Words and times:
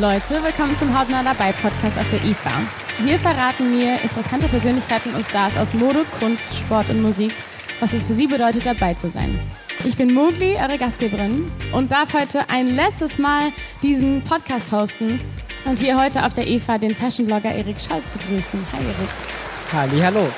Leute, 0.00 0.42
willkommen 0.44 0.76
zum 0.76 0.98
Hautnah 0.98 1.22
dabei 1.22 1.52
Podcast 1.52 1.98
auf 1.98 2.06
der 2.10 2.22
IFA. 2.22 2.52
Hier 3.02 3.18
verraten 3.18 3.74
mir 3.74 3.98
interessante 4.02 4.46
Persönlichkeiten 4.46 5.14
und 5.14 5.24
Stars 5.24 5.56
aus 5.56 5.72
Mode, 5.72 6.04
Kunst, 6.20 6.54
Sport 6.54 6.90
und 6.90 7.00
Musik, 7.00 7.32
was 7.80 7.94
es 7.94 8.02
für 8.02 8.12
sie 8.12 8.26
bedeutet, 8.26 8.66
dabei 8.66 8.92
zu 8.92 9.08
sein. 9.08 9.40
Ich 9.84 9.96
bin 9.96 10.12
Mogli, 10.12 10.56
eure 10.56 10.76
Gastgeberin, 10.76 11.50
und 11.72 11.92
darf 11.92 12.12
heute 12.12 12.46
ein 12.50 12.66
letztes 12.66 13.18
Mal 13.18 13.52
diesen 13.82 14.22
Podcast 14.22 14.70
hosten 14.70 15.18
und 15.64 15.78
hier 15.78 15.98
heute 15.98 16.26
auf 16.26 16.34
der 16.34 16.46
IFA 16.46 16.76
den 16.76 16.94
Fashionblogger 16.94 17.54
Erik 17.54 17.80
Scholz 17.80 18.06
begrüßen. 18.08 18.66
Hi 18.72 18.80
Erik. 18.84 19.08
Halli, 19.72 20.00
hallo. 20.02 20.28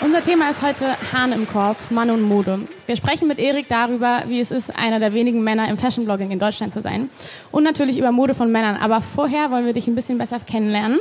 Unser 0.00 0.22
Thema 0.22 0.48
ist 0.48 0.62
heute 0.62 0.86
Hahn 1.12 1.32
im 1.32 1.48
Korb, 1.48 1.76
Mann 1.90 2.10
und 2.10 2.22
Mode. 2.22 2.60
Wir 2.86 2.94
sprechen 2.94 3.26
mit 3.26 3.40
Erik 3.40 3.68
darüber, 3.68 4.22
wie 4.28 4.38
es 4.38 4.52
ist, 4.52 4.76
einer 4.78 5.00
der 5.00 5.12
wenigen 5.12 5.42
Männer 5.42 5.68
im 5.68 5.76
Fashionblogging 5.76 6.30
in 6.30 6.38
Deutschland 6.38 6.72
zu 6.72 6.80
sein. 6.80 7.10
Und 7.50 7.64
natürlich 7.64 7.98
über 7.98 8.12
Mode 8.12 8.34
von 8.34 8.52
Männern. 8.52 8.76
Aber 8.76 9.00
vorher 9.00 9.50
wollen 9.50 9.66
wir 9.66 9.72
dich 9.72 9.88
ein 9.88 9.96
bisschen 9.96 10.16
besser 10.16 10.38
kennenlernen. 10.38 11.00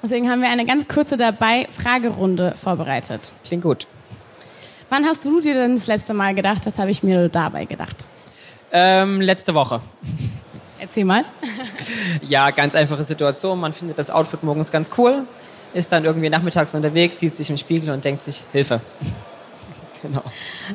Deswegen 0.00 0.30
haben 0.30 0.42
wir 0.42 0.48
eine 0.48 0.64
ganz 0.64 0.86
kurze 0.86 1.16
dabei 1.16 1.66
Fragerunde 1.70 2.54
vorbereitet. 2.56 3.32
Klingt 3.44 3.64
gut. 3.64 3.88
Wann 4.90 5.04
hast 5.04 5.24
du 5.24 5.40
dir 5.40 5.54
denn 5.54 5.74
das 5.74 5.88
letzte 5.88 6.14
Mal 6.14 6.32
gedacht? 6.36 6.66
Was 6.66 6.78
habe 6.78 6.92
ich 6.92 7.02
mir 7.02 7.28
dabei 7.28 7.64
gedacht? 7.64 8.06
Ähm, 8.70 9.20
letzte 9.20 9.54
Woche. 9.54 9.80
Erzähl 10.78 11.04
mal. 11.04 11.24
Ja, 12.28 12.50
ganz 12.50 12.74
einfache 12.74 13.04
Situation. 13.04 13.60
Man 13.60 13.72
findet 13.72 13.98
das 13.98 14.10
Outfit 14.10 14.42
morgens 14.42 14.70
ganz 14.70 14.90
cool 14.98 15.24
ist 15.74 15.92
dann 15.92 16.04
irgendwie 16.04 16.30
nachmittags 16.30 16.74
unterwegs, 16.74 17.18
sieht 17.18 17.36
sich 17.36 17.50
im 17.50 17.58
Spiegel 17.58 17.90
und 17.90 18.04
denkt 18.04 18.22
sich, 18.22 18.42
Hilfe. 18.52 18.80
genau. 20.02 20.22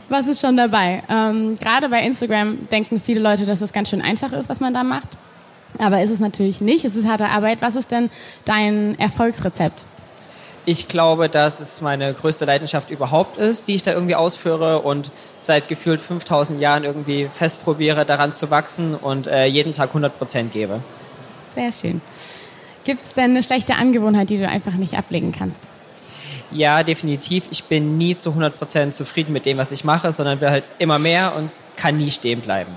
Was 0.10 0.28
ist 0.28 0.42
schon 0.42 0.58
dabei? 0.58 1.04
Ähm, 1.10 1.56
Gerade 1.60 1.90
bei 1.90 2.02
Instagram 2.02 2.70
denken 2.70 3.00
viele 3.00 3.20
Leute, 3.20 3.46
dass 3.46 3.62
es 3.62 3.74
ganz 3.74 3.90
schön 3.90 4.02
einfach 4.02 4.32
ist, 4.32 4.50
was 4.50 4.60
man 4.60 4.74
da 4.74 4.84
macht. 4.84 5.08
Aber 5.80 6.02
ist 6.02 6.10
es 6.10 6.20
natürlich 6.20 6.62
nicht. 6.62 6.86
Es 6.86 6.96
ist 6.96 7.08
harte 7.08 7.30
Arbeit. 7.30 7.62
Was 7.62 7.76
ist 7.76 7.92
denn 7.92 8.10
dein 8.46 9.00
Erfolgsrezept? 9.00 9.86
Ich 10.66 10.88
glaube, 10.88 11.28
dass 11.28 11.60
es 11.60 11.82
meine 11.82 12.14
größte 12.14 12.46
Leidenschaft 12.46 12.92
überhaupt 12.92 13.38
ist, 13.38 13.68
die 13.68 13.74
ich 13.74 13.82
da 13.82 13.94
irgendwie 13.94 14.14
ausführe 14.14 14.80
und 14.80 15.10
seit 15.40 15.68
gefühlt 15.68 16.02
5000 16.02 16.62
Jahren 16.62 16.84
irgendwie 16.84 17.28
fest 17.34 17.64
probiere, 17.64 18.06
daran 18.06 18.32
zu 18.32 18.52
wachsen 18.52 18.94
und 18.94 19.26
äh, 19.26 19.46
jeden 19.46 19.72
Tag 19.72 19.90
100 19.90 20.16
Prozent 20.16 20.54
gebe. 20.54 20.80
Sehr 21.56 21.72
schön. 21.72 22.00
Gibt 22.84 23.02
es 23.02 23.14
denn 23.14 23.32
eine 23.32 23.44
schlechte 23.44 23.76
Angewohnheit, 23.76 24.30
die 24.30 24.38
du 24.38 24.48
einfach 24.48 24.74
nicht 24.74 24.96
ablegen 24.96 25.32
kannst? 25.32 25.68
Ja, 26.52 26.84
definitiv. 26.84 27.46
Ich 27.52 27.64
bin 27.66 27.98
nie 27.98 28.18
zu 28.18 28.32
100% 28.32 28.92
zufrieden 28.92 29.34
mit 29.34 29.46
dem, 29.46 29.58
was 29.58 29.72
ich 29.72 29.84
mache, 29.84 30.12
sondern 30.12 30.42
will 30.42 30.50
halt 30.50 30.66
immer 30.80 31.00
mehr 31.00 31.34
und 31.36 31.50
kann 31.78 31.98
nie 31.98 32.12
stehen 32.12 32.42
bleiben. 32.42 32.72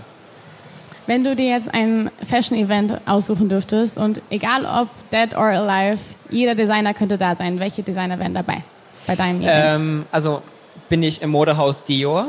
Wenn 1.07 1.23
du 1.23 1.37
dir 1.37 1.47
jetzt 1.47 1.73
ein 1.75 2.11
Fashion-Event 2.27 3.01
aussuchen 3.07 3.49
dürftest 3.49 3.99
und 3.99 4.23
egal 4.31 4.65
ob 4.65 4.89
dead 5.11 5.37
or 5.37 5.47
alive, 5.47 6.01
jeder 6.31 6.55
Designer 6.55 6.95
könnte 6.95 7.19
da 7.19 7.35
sein, 7.35 7.61
welche 7.61 7.83
Designer 7.83 8.19
wären 8.19 8.33
dabei 8.33 8.63
bei 9.07 9.15
deinem 9.15 9.43
Event? 9.43 9.75
Ähm, 9.75 10.07
also 10.13 10.43
bin 10.89 11.03
ich 11.03 11.21
im 11.21 11.31
Modehaus 11.31 11.85
Dior 11.85 12.29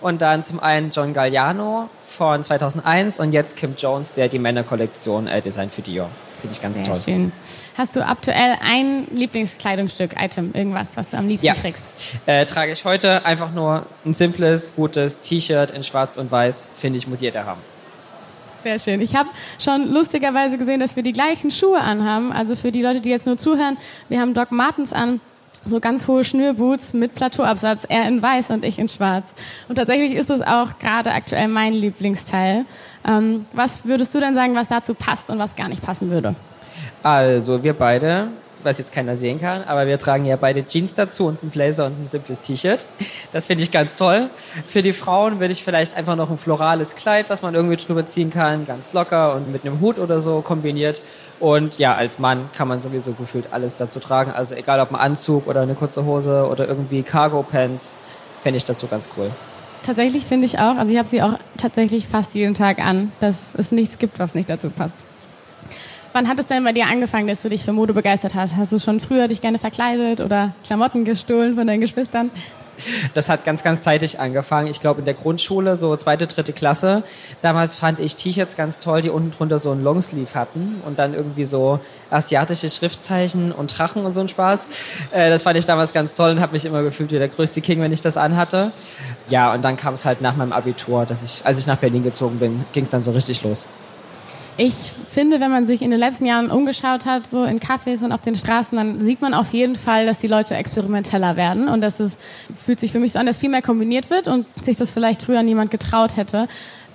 und 0.00 0.22
dann 0.22 0.44
zum 0.44 0.60
einen 0.60 0.90
John 0.90 1.12
Galliano 1.14 1.88
von 2.02 2.42
2001 2.42 3.18
und 3.18 3.32
jetzt 3.32 3.56
Kim 3.56 3.74
Jones, 3.76 4.12
der 4.12 4.28
die 4.28 4.38
Männerkollektion 4.38 5.26
äh, 5.26 5.40
designt 5.40 5.72
für 5.72 5.82
Dior. 5.82 6.08
Finde 6.42 6.56
ich 6.56 6.60
ganz 6.60 6.78
Sehr 6.78 6.92
toll. 6.92 7.00
Schön. 7.04 7.32
Hast 7.78 7.94
du 7.94 8.04
aktuell 8.04 8.56
ein 8.60 9.06
Lieblingskleidungsstück, 9.14 10.16
Item, 10.20 10.50
irgendwas, 10.54 10.96
was 10.96 11.10
du 11.10 11.16
am 11.16 11.28
liebsten 11.28 11.46
ja. 11.46 11.54
trägst? 11.54 11.92
Äh, 12.26 12.46
trage 12.46 12.72
ich 12.72 12.84
heute 12.84 13.24
einfach 13.24 13.52
nur 13.52 13.86
ein 14.04 14.12
simples, 14.12 14.74
gutes 14.74 15.20
T-Shirt 15.20 15.70
in 15.70 15.84
schwarz 15.84 16.16
und 16.16 16.32
weiß. 16.32 16.70
Finde 16.76 16.98
ich, 16.98 17.06
muss 17.06 17.20
jeder 17.20 17.46
haben. 17.46 17.60
Sehr 18.64 18.80
schön. 18.80 19.00
Ich 19.00 19.14
habe 19.14 19.28
schon 19.60 19.92
lustigerweise 19.92 20.58
gesehen, 20.58 20.80
dass 20.80 20.96
wir 20.96 21.04
die 21.04 21.12
gleichen 21.12 21.52
Schuhe 21.52 21.78
anhaben. 21.78 22.32
Also 22.32 22.56
für 22.56 22.72
die 22.72 22.82
Leute, 22.82 23.00
die 23.00 23.10
jetzt 23.10 23.26
nur 23.26 23.36
zuhören, 23.36 23.76
wir 24.08 24.20
haben 24.20 24.34
Doc 24.34 24.50
Martens 24.50 24.92
an 24.92 25.20
so 25.64 25.80
ganz 25.80 26.08
hohe 26.08 26.24
Schnürboots 26.24 26.92
mit 26.92 27.14
Plateauabsatz, 27.14 27.86
er 27.88 28.06
in 28.08 28.22
weiß 28.22 28.50
und 28.50 28.64
ich 28.64 28.78
in 28.78 28.88
schwarz. 28.88 29.34
Und 29.68 29.76
tatsächlich 29.76 30.14
ist 30.14 30.30
das 30.30 30.42
auch 30.42 30.78
gerade 30.78 31.12
aktuell 31.12 31.48
mein 31.48 31.72
Lieblingsteil. 31.72 32.64
Ähm, 33.06 33.46
was 33.52 33.86
würdest 33.86 34.14
du 34.14 34.20
denn 34.20 34.34
sagen, 34.34 34.54
was 34.54 34.68
dazu 34.68 34.94
passt 34.94 35.30
und 35.30 35.38
was 35.38 35.56
gar 35.56 35.68
nicht 35.68 35.82
passen 35.82 36.10
würde? 36.10 36.34
Also, 37.02 37.62
wir 37.64 37.74
beide, 37.74 38.28
was 38.64 38.78
jetzt 38.78 38.92
keiner 38.92 39.16
sehen 39.16 39.40
kann, 39.40 39.64
aber 39.64 39.86
wir 39.86 39.98
tragen 39.98 40.24
ja 40.24 40.36
beide 40.36 40.66
Jeans 40.66 40.94
dazu 40.94 41.26
und 41.26 41.42
einen 41.42 41.50
Blazer 41.50 41.86
und 41.86 42.04
ein 42.04 42.08
simples 42.08 42.40
T-Shirt. 42.40 42.86
Das 43.32 43.46
finde 43.46 43.62
ich 43.62 43.70
ganz 43.70 43.96
toll. 43.96 44.30
Für 44.66 44.82
die 44.82 44.92
Frauen 44.92 45.40
würde 45.40 45.52
ich 45.52 45.64
vielleicht 45.64 45.96
einfach 45.96 46.16
noch 46.16 46.30
ein 46.30 46.38
florales 46.38 46.94
Kleid, 46.94 47.30
was 47.30 47.42
man 47.42 47.54
irgendwie 47.54 47.76
drüber 47.76 48.06
ziehen 48.06 48.30
kann, 48.30 48.66
ganz 48.66 48.92
locker 48.92 49.34
und 49.34 49.50
mit 49.50 49.64
einem 49.64 49.80
Hut 49.80 49.98
oder 49.98 50.20
so 50.20 50.40
kombiniert. 50.40 51.02
Und 51.40 51.78
ja, 51.78 51.94
als 51.94 52.18
Mann 52.18 52.50
kann 52.56 52.68
man 52.68 52.80
sowieso 52.80 53.12
gefühlt 53.12 53.46
alles 53.52 53.74
dazu 53.74 53.98
tragen. 53.98 54.30
Also 54.30 54.54
egal 54.54 54.80
ob 54.80 54.90
ein 54.90 54.96
Anzug 54.96 55.46
oder 55.46 55.62
eine 55.62 55.74
kurze 55.74 56.04
Hose 56.04 56.46
oder 56.50 56.68
irgendwie 56.68 57.02
Cargo-Pants, 57.02 57.92
fände 58.42 58.56
ich 58.56 58.64
dazu 58.64 58.86
ganz 58.86 59.08
cool. 59.16 59.30
Tatsächlich 59.82 60.24
finde 60.24 60.46
ich 60.46 60.58
auch, 60.58 60.76
also 60.76 60.92
ich 60.92 60.98
habe 60.98 61.08
sie 61.08 61.22
auch 61.22 61.38
tatsächlich 61.56 62.06
fast 62.06 62.34
jeden 62.34 62.54
Tag 62.54 62.78
an, 62.78 63.10
dass 63.20 63.56
es 63.56 63.72
nichts 63.72 63.98
gibt, 63.98 64.20
was 64.20 64.34
nicht 64.34 64.48
dazu 64.48 64.70
passt. 64.70 64.96
Wann 66.12 66.28
hat 66.28 66.38
es 66.38 66.46
denn 66.46 66.62
bei 66.62 66.72
dir 66.72 66.86
angefangen, 66.88 67.26
dass 67.26 67.40
du 67.40 67.48
dich 67.48 67.64
für 67.64 67.72
Mode 67.72 67.94
begeistert 67.94 68.34
hast? 68.34 68.56
Hast 68.56 68.70
du 68.72 68.78
schon 68.78 69.00
früher 69.00 69.28
dich 69.28 69.40
gerne 69.40 69.58
verkleidet 69.58 70.20
oder 70.20 70.52
Klamotten 70.62 71.04
gestohlen 71.04 71.54
von 71.54 71.66
deinen 71.66 71.80
Geschwistern? 71.80 72.30
Das 73.14 73.28
hat 73.28 73.44
ganz, 73.44 73.62
ganz 73.62 73.82
zeitig 73.82 74.18
angefangen. 74.18 74.66
Ich 74.66 74.80
glaube 74.80 75.00
in 75.00 75.04
der 75.04 75.14
Grundschule, 75.14 75.76
so 75.76 75.94
zweite, 75.96 76.26
dritte 76.26 76.52
Klasse. 76.52 77.02
Damals 77.40 77.76
fand 77.76 78.00
ich 78.00 78.16
T-Shirts 78.16 78.56
ganz 78.56 78.78
toll, 78.78 79.02
die 79.02 79.10
unten 79.10 79.30
drunter 79.30 79.58
so 79.58 79.70
einen 79.70 79.84
Longsleeve 79.84 80.34
hatten 80.34 80.82
und 80.84 80.98
dann 80.98 81.14
irgendwie 81.14 81.44
so 81.44 81.80
asiatische 82.10 82.68
Schriftzeichen 82.68 83.52
und 83.52 83.78
Drachen 83.78 84.04
und 84.04 84.12
so 84.12 84.20
ein 84.20 84.28
Spaß. 84.28 84.66
Äh, 85.12 85.30
das 85.30 85.44
fand 85.44 85.58
ich 85.58 85.66
damals 85.66 85.92
ganz 85.92 86.14
toll 86.14 86.32
und 86.32 86.40
habe 86.40 86.52
mich 86.52 86.64
immer 86.64 86.82
gefühlt 86.82 87.12
wie 87.12 87.18
der 87.18 87.28
größte 87.28 87.60
King, 87.60 87.80
wenn 87.80 87.92
ich 87.92 88.00
das 88.00 88.16
anhatte. 88.16 88.72
Ja, 89.28 89.52
und 89.54 89.62
dann 89.62 89.76
kam 89.76 89.94
es 89.94 90.04
halt 90.04 90.20
nach 90.20 90.36
meinem 90.36 90.52
Abitur, 90.52 91.06
dass 91.06 91.22
ich, 91.22 91.46
als 91.46 91.58
ich 91.58 91.66
nach 91.66 91.76
Berlin 91.76 92.02
gezogen 92.02 92.38
bin, 92.38 92.64
ging 92.72 92.84
es 92.84 92.90
dann 92.90 93.02
so 93.02 93.12
richtig 93.12 93.42
los. 93.44 93.66
Ich 94.58 94.74
finde, 94.74 95.40
wenn 95.40 95.50
man 95.50 95.66
sich 95.66 95.80
in 95.80 95.90
den 95.90 95.98
letzten 95.98 96.26
Jahren 96.26 96.50
umgeschaut 96.50 97.06
hat, 97.06 97.26
so 97.26 97.44
in 97.44 97.58
Cafés 97.58 98.04
und 98.04 98.12
auf 98.12 98.20
den 98.20 98.34
Straßen, 98.34 98.76
dann 98.76 99.02
sieht 99.02 99.22
man 99.22 99.32
auf 99.32 99.52
jeden 99.54 99.76
Fall, 99.76 100.04
dass 100.04 100.18
die 100.18 100.26
Leute 100.28 100.54
experimenteller 100.54 101.36
werden 101.36 101.68
und 101.68 101.80
dass 101.80 102.00
es 102.00 102.18
fühlt 102.62 102.78
sich 102.78 102.92
für 102.92 102.98
mich 102.98 103.12
so 103.12 103.18
an, 103.18 103.24
dass 103.24 103.38
viel 103.38 103.48
mehr 103.48 103.62
kombiniert 103.62 104.10
wird 104.10 104.28
und 104.28 104.46
sich 104.62 104.76
das 104.76 104.90
vielleicht 104.90 105.22
früher 105.22 105.42
niemand 105.42 105.70
getraut 105.70 106.16
hätte. 106.18 106.48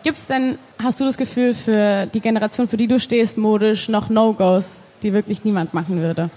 Gibt 0.04 0.20
es 0.20 0.28
denn, 0.28 0.60
hast 0.82 1.00
du 1.00 1.06
das 1.06 1.18
Gefühl, 1.18 1.56
für 1.56 2.06
die 2.06 2.22
Generation, 2.22 2.68
für 2.68 2.78
die 2.78 2.88
du 2.88 3.00
stehst, 3.00 3.40
modisch 3.40 3.90
noch 3.90 4.10
No-Gos, 4.10 4.78
die 5.02 5.12
wirklich 5.12 5.44
niemand 5.44 5.74
machen 5.74 6.00
würde? 6.00 6.30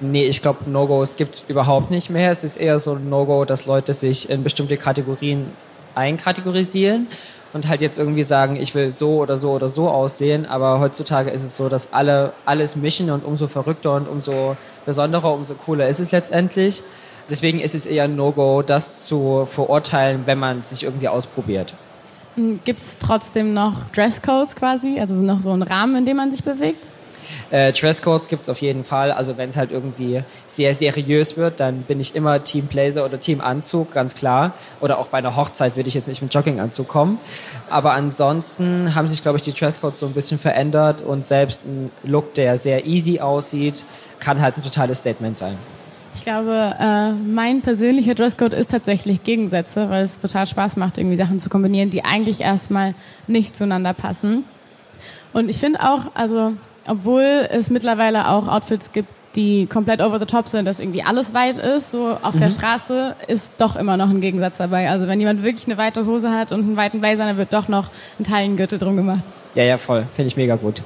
Nee, 0.00 0.26
ich 0.26 0.42
glaube, 0.42 0.70
No-Gos 0.70 1.16
gibt 1.16 1.42
überhaupt 1.48 1.90
nicht 1.90 2.08
mehr. 2.10 2.30
Es 2.30 2.44
ist 2.44 2.56
eher 2.56 2.78
so 2.78 2.92
ein 2.92 3.08
No-Go, 3.08 3.44
dass 3.44 3.66
Leute 3.66 3.94
sich 3.94 4.30
in 4.30 4.44
bestimmte 4.44 4.76
Kategorien 4.76 5.46
einkategorisieren 5.96 7.06
und 7.52 7.68
halt 7.68 7.80
jetzt 7.80 7.98
irgendwie 7.98 8.22
sagen, 8.22 8.56
ich 8.56 8.74
will 8.74 8.90
so 8.90 9.16
oder 9.16 9.36
so 9.36 9.52
oder 9.52 9.68
so 9.68 9.88
aussehen. 9.88 10.46
Aber 10.46 10.78
heutzutage 10.80 11.30
ist 11.30 11.42
es 11.42 11.56
so, 11.56 11.68
dass 11.68 11.92
alle 11.92 12.32
alles 12.44 12.76
mischen 12.76 13.10
und 13.10 13.24
umso 13.24 13.46
verrückter 13.46 13.94
und 13.94 14.08
umso 14.08 14.56
besonderer, 14.84 15.32
umso 15.32 15.54
cooler 15.54 15.88
ist 15.88 15.98
es 15.98 16.12
letztendlich. 16.12 16.82
Deswegen 17.28 17.60
ist 17.60 17.74
es 17.74 17.86
eher 17.86 18.04
ein 18.04 18.14
No-Go, 18.14 18.62
das 18.62 19.06
zu 19.06 19.46
verurteilen, 19.46 20.22
wenn 20.26 20.38
man 20.38 20.62
sich 20.62 20.84
irgendwie 20.84 21.08
ausprobiert. 21.08 21.74
Hm, 22.36 22.60
Gibt 22.64 22.80
es 22.80 22.98
trotzdem 22.98 23.54
noch 23.54 23.90
Dresscodes 23.94 24.54
quasi? 24.54 25.00
Also 25.00 25.14
noch 25.14 25.40
so 25.40 25.50
einen 25.50 25.62
Rahmen, 25.62 25.96
in 25.96 26.06
dem 26.06 26.18
man 26.18 26.30
sich 26.30 26.44
bewegt? 26.44 26.88
Äh, 27.50 27.72
Dresscodes 27.72 28.28
gibt 28.28 28.42
es 28.42 28.48
auf 28.48 28.60
jeden 28.60 28.84
Fall. 28.84 29.12
Also 29.12 29.36
wenn 29.36 29.48
es 29.48 29.56
halt 29.56 29.70
irgendwie 29.70 30.22
sehr 30.46 30.74
seriös 30.74 31.36
wird, 31.36 31.60
dann 31.60 31.82
bin 31.82 32.00
ich 32.00 32.14
immer 32.14 32.42
Team 32.42 32.66
Blazer 32.66 33.04
oder 33.04 33.20
Team 33.20 33.40
Anzug, 33.40 33.92
ganz 33.92 34.14
klar. 34.14 34.52
Oder 34.80 34.98
auch 34.98 35.08
bei 35.08 35.18
einer 35.18 35.36
Hochzeit 35.36 35.76
würde 35.76 35.88
ich 35.88 35.94
jetzt 35.94 36.08
nicht 36.08 36.22
mit 36.22 36.32
Jogginganzug 36.32 36.88
kommen. 36.88 37.18
Aber 37.70 37.92
ansonsten 37.92 38.94
haben 38.94 39.08
sich, 39.08 39.22
glaube 39.22 39.38
ich, 39.38 39.44
die 39.44 39.52
Dresscodes 39.52 39.98
so 39.98 40.06
ein 40.06 40.12
bisschen 40.12 40.38
verändert 40.38 41.02
und 41.02 41.24
selbst 41.24 41.64
ein 41.64 41.90
Look, 42.04 42.34
der 42.34 42.58
sehr 42.58 42.86
easy 42.86 43.20
aussieht, 43.20 43.84
kann 44.20 44.40
halt 44.40 44.56
ein 44.56 44.62
totales 44.62 44.98
Statement 44.98 45.38
sein. 45.38 45.56
Ich 46.16 46.22
glaube, 46.22 46.74
äh, 46.80 47.12
mein 47.12 47.60
persönlicher 47.60 48.14
Dresscode 48.14 48.54
ist 48.54 48.70
tatsächlich 48.70 49.22
Gegensätze, 49.22 49.90
weil 49.90 50.02
es 50.02 50.18
total 50.18 50.46
Spaß 50.46 50.76
macht, 50.76 50.96
irgendwie 50.96 51.16
Sachen 51.16 51.38
zu 51.40 51.50
kombinieren, 51.50 51.90
die 51.90 52.04
eigentlich 52.04 52.40
erstmal 52.40 52.94
nicht 53.26 53.54
zueinander 53.54 53.92
passen. 53.92 54.44
Und 55.34 55.50
ich 55.50 55.58
finde 55.58 55.80
auch, 55.80 56.06
also 56.14 56.54
obwohl 56.88 57.48
es 57.50 57.70
mittlerweile 57.70 58.28
auch 58.28 58.48
Outfits 58.48 58.92
gibt, 58.92 59.08
die 59.36 59.66
komplett 59.66 60.00
over 60.00 60.18
the 60.18 60.26
top 60.26 60.48
sind, 60.48 60.64
dass 60.64 60.80
irgendwie 60.80 61.02
alles 61.02 61.34
weit 61.34 61.58
ist, 61.58 61.90
so 61.90 62.16
auf 62.22 62.34
mhm. 62.34 62.40
der 62.40 62.50
Straße, 62.50 63.14
ist 63.28 63.60
doch 63.60 63.76
immer 63.76 63.96
noch 63.96 64.08
ein 64.08 64.20
Gegensatz 64.20 64.56
dabei. 64.56 64.88
Also 64.88 65.06
wenn 65.06 65.20
jemand 65.20 65.42
wirklich 65.42 65.66
eine 65.66 65.76
weite 65.76 66.06
Hose 66.06 66.32
hat 66.32 66.52
und 66.52 66.60
einen 66.60 66.76
weiten 66.76 67.00
Blazer, 67.00 67.26
dann 67.26 67.36
wird 67.36 67.52
doch 67.52 67.68
noch 67.68 67.90
ein 68.18 68.24
Teilengürtel 68.24 68.78
drum 68.78 68.96
gemacht. 68.96 69.24
Ja, 69.54 69.64
ja, 69.64 69.78
voll. 69.78 70.06
Finde 70.14 70.28
ich 70.28 70.36
mega 70.36 70.56
gut. 70.56 70.82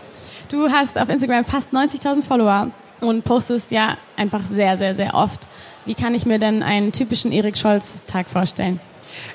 Du 0.48 0.68
hast 0.68 1.00
auf 1.00 1.08
Instagram 1.08 1.44
fast 1.44 1.72
90.000 1.72 2.22
Follower 2.22 2.68
und 3.00 3.24
postest 3.24 3.70
ja 3.70 3.96
einfach 4.16 4.44
sehr, 4.44 4.76
sehr, 4.76 4.94
sehr 4.94 5.14
oft. 5.14 5.46
Wie 5.86 5.94
kann 5.94 6.14
ich 6.14 6.26
mir 6.26 6.38
denn 6.38 6.62
einen 6.62 6.92
typischen 6.92 7.32
Erik 7.32 7.56
Scholz-Tag 7.56 8.28
vorstellen? 8.28 8.80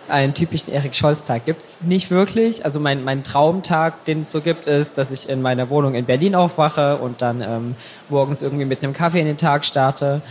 Einen 0.08 0.34
typischen 0.34 0.74
Erik 0.74 0.96
Scholz-Tag 0.96 1.46
gibt 1.46 1.62
es 1.62 1.82
nicht 1.82 2.12
wirklich. 2.12 2.64
Also 2.66 2.80
mein, 2.80 3.04
mein 3.04 3.24
Traumtag, 3.24 4.06
den 4.06 4.22
es 4.22 4.32
so 4.32 4.42
gibt, 4.42 4.68
ist, 4.68 4.98
dass 4.98 5.12
ich 5.12 5.30
in 5.30 5.42
meiner 5.42 5.70
Wohnung 5.70 5.96
in 5.96 6.06
Berlin 6.06 6.36
aufwache 6.36 6.98
und 6.98 7.22
dann 7.22 7.42
ähm, 7.42 7.76
morgens 8.10 8.42
irgendwie 8.42 8.66
mit 8.66 8.84
einem 8.84 8.94
Kaffee 8.94 9.20
in 9.20 9.26
den 9.26 9.38
Tag 9.38 9.66
starte 9.66 10.22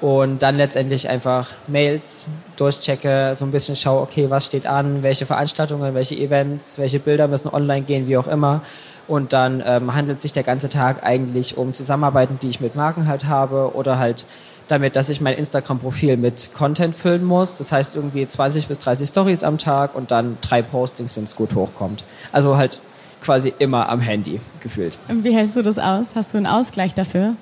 und 0.00 0.42
dann 0.42 0.56
letztendlich 0.56 1.08
einfach 1.08 1.48
Mails 1.66 2.28
durchchecke, 2.56 3.34
so 3.36 3.44
ein 3.44 3.50
bisschen 3.50 3.74
schaue, 3.74 4.02
okay, 4.02 4.28
was 4.28 4.46
steht 4.46 4.66
an, 4.66 5.02
welche 5.02 5.24
Veranstaltungen, 5.24 5.94
welche 5.94 6.14
Events, 6.14 6.78
welche 6.78 6.98
Bilder 6.98 7.26
müssen 7.26 7.48
online 7.48 7.82
gehen, 7.82 8.06
wie 8.06 8.16
auch 8.16 8.26
immer. 8.26 8.60
Und 9.06 9.32
dann 9.32 9.62
ähm, 9.66 9.94
handelt 9.94 10.20
sich 10.20 10.32
der 10.32 10.42
ganze 10.42 10.68
Tag 10.68 11.04
eigentlich 11.04 11.56
um 11.56 11.72
Zusammenarbeiten, 11.72 12.38
die 12.40 12.48
ich 12.48 12.60
mit 12.60 12.74
Marken 12.74 13.06
halt 13.06 13.24
habe 13.24 13.72
oder 13.74 13.98
halt 13.98 14.24
damit, 14.68 14.96
dass 14.96 15.08
ich 15.08 15.20
mein 15.20 15.36
Instagram-Profil 15.36 16.16
mit 16.16 16.50
Content 16.54 16.94
füllen 16.94 17.24
muss. 17.24 17.56
Das 17.56 17.72
heißt 17.72 17.96
irgendwie 17.96 18.26
20 18.26 18.66
bis 18.66 18.78
30 18.78 19.08
Stories 19.08 19.44
am 19.44 19.58
Tag 19.58 19.94
und 19.94 20.10
dann 20.10 20.38
drei 20.40 20.62
Postings, 20.62 21.16
wenn 21.16 21.24
es 21.24 21.36
gut 21.36 21.54
hochkommt. 21.54 22.04
Also 22.32 22.56
halt 22.56 22.80
quasi 23.22 23.52
immer 23.58 23.88
am 23.88 24.00
Handy 24.00 24.40
gefühlt. 24.60 24.98
Und 25.08 25.24
wie 25.24 25.34
hältst 25.34 25.56
du 25.56 25.62
das 25.62 25.78
aus? 25.78 26.08
Hast 26.14 26.34
du 26.34 26.38
einen 26.38 26.46
Ausgleich 26.46 26.94
dafür? 26.94 27.34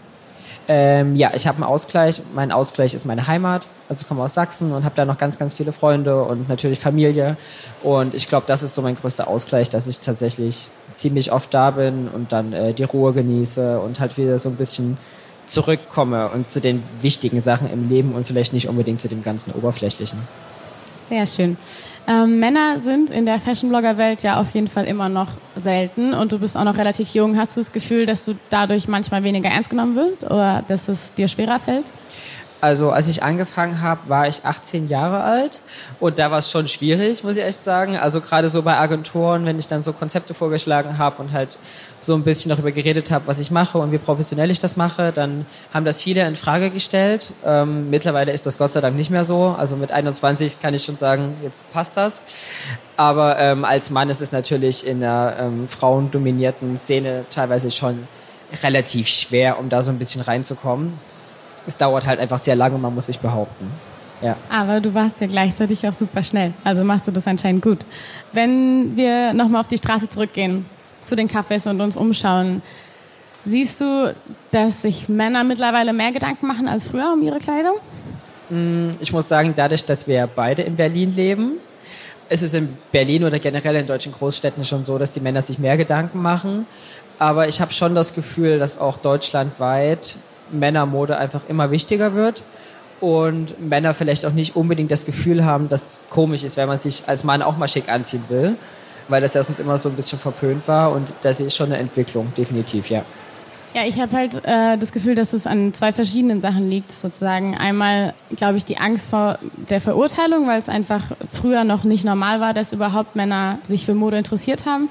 Ähm, 0.69 1.17
ja, 1.17 1.33
ich 1.35 1.49
habe 1.49 1.57
einen 1.57 1.65
Ausgleich. 1.65 2.23
Mein 2.35 2.53
Ausgleich 2.53 2.95
ist 2.95 3.05
meine 3.05 3.27
Heimat. 3.27 3.67
Also 3.89 4.03
ich 4.03 4.09
komme 4.09 4.23
aus 4.23 4.35
Sachsen 4.35 4.73
und 4.73 4.85
habe 4.85 4.95
da 4.95 5.05
noch 5.05 5.19
ganz, 5.19 5.39
ganz 5.39 5.55
viele 5.55 5.73
Freunde 5.73 6.23
und 6.23 6.49
natürlich 6.49 6.79
Familie. 6.79 7.37
Und 7.83 8.15
ich 8.15 8.29
glaube, 8.29 8.45
das 8.47 8.63
ist 8.63 8.75
so 8.75 8.83
mein 8.83 8.97
größter 8.97 9.27
Ausgleich, 9.27 9.71
dass 9.71 9.89
ich 9.89 9.99
tatsächlich 9.99 10.69
ziemlich 10.95 11.33
oft 11.33 11.53
da 11.53 11.73
bin 11.73 12.09
und 12.09 12.33
dann 12.33 12.53
äh, 12.53 12.75
die 12.75 12.85
Ruhe 12.85 13.13
genieße 13.13 13.81
und 13.81 13.99
halt 13.99 14.17
wieder 14.17 14.39
so 14.39 14.49
ein 14.51 14.57
bisschen 14.57 14.99
zurückkomme 15.47 16.29
und 16.31 16.51
zu 16.51 16.61
den 16.61 16.83
wichtigen 17.01 17.41
Sachen 17.41 17.71
im 17.71 17.89
Leben 17.89 18.13
und 18.13 18.27
vielleicht 18.27 18.53
nicht 18.53 18.69
unbedingt 18.69 19.01
zu 19.01 19.09
dem 19.09 19.23
ganzen 19.23 19.53
Oberflächlichen. 19.53 20.19
Sehr 21.09 21.27
schön. 21.27 21.59
Ähm, 22.09 22.39
Männer 22.39 22.79
sind 22.79 23.11
in 23.11 23.27
der 23.27 23.39
Fashion-Blogger-Welt 23.39 24.23
ja 24.23 24.41
auf 24.41 24.55
jeden 24.55 24.69
Fall 24.69 24.87
immer 24.87 25.09
noch 25.09 25.29
selten 25.57 26.15
und 26.15 26.33
du 26.33 26.39
bist 26.39 26.57
auch 26.57 26.65
noch 26.65 26.79
relativ 26.79 27.13
jung. 27.13 27.37
Hast 27.37 27.57
du 27.57 27.61
das 27.61 27.71
Gefühl, 27.73 28.07
dass 28.07 28.25
du 28.25 28.35
dadurch 28.49 28.89
manchmal 28.89 29.23
weniger 29.23 29.51
ernst 29.51 29.69
genommen 29.69 29.95
wirst 29.95 30.25
oder 30.25 30.65
dass 30.67 30.89
es 30.89 31.13
dir 31.13 31.29
schwerer 31.29 31.59
fällt? 31.59 31.85
Also 32.63 32.93
als 32.93 33.09
ich 33.09 33.25
angefangen 33.25 33.83
habe, 33.83 34.09
war 34.09 34.29
ich 34.29 34.45
18 34.45 34.87
Jahre 34.87 35.25
alt 35.25 35.63
und 35.99 36.21
da 36.21 36.31
war 36.31 36.39
es 36.39 36.49
schon 36.49 36.69
schwierig, 36.69 37.25
muss 37.25 37.37
ich 37.37 37.43
echt 37.43 37.65
sagen. 37.65 37.97
Also 37.97 38.21
gerade 38.21 38.51
so 38.51 38.63
bei 38.63 38.79
Agenturen, 38.79 39.45
wenn 39.47 39.59
ich 39.59 39.67
dann 39.67 39.83
so 39.83 39.93
Konzepte 39.93 40.33
vorgeschlagen 40.33 40.97
habe 40.97 41.21
und 41.21 41.33
halt 41.33 41.59
so 41.99 42.15
ein 42.15 42.23
bisschen 42.23 42.51
darüber 42.51 42.71
geredet 42.71 43.11
habe, 43.11 43.27
was 43.27 43.41
ich 43.41 43.51
mache 43.51 43.79
und 43.79 43.91
wie 43.91 43.99
professionell 43.99 44.49
ich 44.49 44.61
das 44.61 44.77
mache, 44.77 45.11
dann 45.11 45.45
haben 45.75 45.85
das 45.85 46.01
viele 46.01 46.25
in 46.25 46.37
Frage 46.37 46.71
gestellt. 46.71 47.31
Ähm, 47.45 47.91
mittlerweile 47.91 48.31
ist 48.31 48.47
das 48.47 48.59
Gott 48.59 48.71
sei 48.71 48.81
Dank 48.81 48.95
nicht 48.95 49.11
mehr 49.11 49.25
so. 49.25 49.57
Also 49.59 49.75
mit 49.75 49.91
21 49.91 50.61
kann 50.61 50.73
ich 50.73 50.85
schon 50.85 50.97
sagen, 50.97 51.39
jetzt 51.43 51.73
passt 51.73 51.97
das. 51.97 52.27
Aber 52.97 53.41
ähm, 53.41 53.65
als 53.65 53.91
Mann 53.91 54.09
ist 54.09 54.21
es 54.21 54.31
natürlich 54.31 54.87
in 54.87 55.03
einer 55.03 55.35
ähm, 55.37 55.67
frauendominierten 55.67 56.77
Szene 56.77 57.25
teilweise 57.29 57.73
schon 57.73 58.07
relativ 58.63 59.09
schwer, 59.09 59.59
um 59.59 59.69
da 59.69 59.83
so 59.83 59.91
ein 59.91 59.99
bisschen 59.99 60.23
reinzukommen 60.23 60.97
es 61.67 61.77
dauert 61.77 62.07
halt 62.07 62.21
einfach 62.21 62.39
sehr 62.39 62.57
lange 62.57 62.75
und 62.77 62.83
man 62.83 62.95
muss 62.95 63.07
sich 63.07 63.19
behaupten. 63.19 63.71
Ja. 64.23 64.37
Aber 64.49 64.81
du 64.81 64.95
warst 64.95 65.21
ja 65.21 65.27
gleichzeitig 65.27 65.87
auch 65.87 65.95
super 65.95 66.23
schnell. 66.23 66.53
Also 66.65 66.85
machst 66.85 67.09
du 67.09 67.11
das 67.11 67.27
anscheinend 67.27 67.63
gut. 67.63 67.79
Wenn 68.33 68.97
wir 68.97 69.33
nochmal 69.33 69.61
auf 69.61 69.69
die 69.69 69.79
Straße 69.79 70.09
zurückgehen, 70.09 70.65
zu 71.05 71.17
den 71.17 71.29
Cafés 71.29 71.69
und 71.69 71.81
uns 71.81 71.97
umschauen, 71.97 72.63
siehst 73.45 73.81
du, 73.81 74.15
dass 74.53 74.83
sich 74.83 75.09
Männer 75.09 75.43
mittlerweile 75.43 75.93
mehr 75.93 76.13
Gedanken 76.13 76.47
machen 76.47 76.69
als 76.69 76.89
früher 76.89 77.13
um 77.13 77.23
ihre 77.23 77.39
Kleidung? 77.39 77.75
Mm, 78.51 78.91
ich 79.01 79.13
muss 79.13 79.29
sagen, 79.29 79.55
dadurch, 79.57 79.85
dass 79.85 80.07
wir 80.07 80.29
beide 80.35 80.63
in 80.63 80.77
Berlin 80.77 81.15
leben, 81.17 81.53
ist 82.29 82.43
es 82.43 82.55
in 82.55 82.77
Berlin 82.93 83.25
oder 83.25 83.39
generell 83.41 83.77
in 83.77 83.87
deutschen 83.87 84.13
Großstädten 84.13 84.65
schon 84.65 84.85
so, 84.85 84.99
dass 84.99 85.11
die 85.11 85.21
Männer 85.21 85.43
sich 85.43 85.59
mehr 85.59 85.77
Gedanken 85.77 86.23
machen. 86.23 86.67
Aber 87.19 87.49
ich 87.49 87.61
habe 87.61 87.73
schon 87.73 87.95
das 87.95 88.15
Gefühl, 88.15 88.59
dass 88.59 88.79
auch 88.79 88.99
deutschlandweit 88.99 90.17
Männermode 90.53 91.19
einfach 91.19 91.43
immer 91.49 91.71
wichtiger 91.71 92.15
wird 92.15 92.45
und 93.01 93.61
Männer 93.61 93.95
vielleicht 93.95 94.25
auch 94.25 94.33
nicht 94.33 94.55
unbedingt 94.55 94.91
das 94.91 95.05
Gefühl 95.05 95.45
haben, 95.45 95.69
dass 95.69 95.83
es 95.83 96.01
komisch 96.11 96.45
ist, 96.45 96.57
wenn 96.57 96.69
man 96.69 96.79
sich 96.79 97.03
als 97.07 97.25
Mann 97.25 97.43
auch 97.43 97.57
mal 97.57 97.69
schick 97.69 97.89
anziehen 97.89 98.25
will, 98.29 98.57
weil 99.09 99.21
das 99.21 99.35
erstens 99.35 99.59
immer 99.59 99.77
so 99.79 99.89
ein 99.89 99.97
bisschen 99.97 100.19
verpönt 100.19 100.69
war 100.69 100.93
und 100.93 101.13
das 101.23 101.41
ist 101.41 101.57
schon 101.57 101.67
eine 101.67 101.79
Entwicklung, 101.79 102.33
definitiv, 102.37 102.91
ja. 102.91 103.03
Ja, 103.75 103.87
ich 103.87 103.99
habe 103.99 104.15
halt 104.15 104.45
äh, 104.45 104.77
das 104.77 104.93
Gefühl, 104.93 105.15
dass 105.15 105.33
es 105.33 105.47
an 105.47 105.73
zwei 105.73 105.95
verschiedenen 105.95 106.43
Sachen 106.43 106.69
liegt, 106.69 106.93
sozusagen. 106.93 107.57
Einmal, 107.57 108.13
glaube 108.37 108.59
ich, 108.59 108.67
die 108.67 108.77
Angst 108.77 109.09
vor 109.09 109.39
der 109.71 109.81
Verurteilung, 109.81 110.47
weil 110.47 110.59
es 110.59 110.69
einfach 110.69 111.01
früher 111.31 111.65
noch 111.65 111.83
nicht 111.83 112.05
normal 112.05 112.39
war, 112.39 112.53
dass 112.53 112.75
überhaupt 112.75 113.17
Männer 113.17 113.59
sich 113.63 113.87
für 113.87 113.95
Mode 113.95 114.19
interessiert 114.19 114.67
haben. 114.67 114.91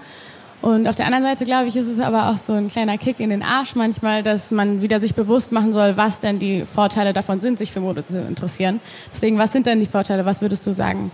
Und 0.61 0.87
auf 0.87 0.93
der 0.95 1.07
anderen 1.07 1.23
Seite, 1.23 1.45
glaube 1.45 1.67
ich, 1.67 1.75
ist 1.75 1.87
es 1.87 1.99
aber 1.99 2.29
auch 2.29 2.37
so 2.37 2.53
ein 2.53 2.67
kleiner 2.67 2.97
Kick 2.99 3.19
in 3.19 3.31
den 3.31 3.41
Arsch 3.41 3.75
manchmal, 3.75 4.21
dass 4.21 4.51
man 4.51 4.81
wieder 4.81 4.99
sich 4.99 5.15
bewusst 5.15 5.51
machen 5.51 5.73
soll, 5.73 5.97
was 5.97 6.19
denn 6.19 6.37
die 6.37 6.65
Vorteile 6.65 7.13
davon 7.13 7.39
sind, 7.39 7.57
sich 7.57 7.71
für 7.71 7.79
Mode 7.79 8.05
zu 8.05 8.21
interessieren. 8.21 8.79
Deswegen, 9.11 9.39
was 9.39 9.51
sind 9.51 9.65
denn 9.65 9.79
die 9.79 9.87
Vorteile? 9.87 10.25
Was 10.25 10.41
würdest 10.41 10.67
du 10.67 10.71
sagen? 10.71 11.11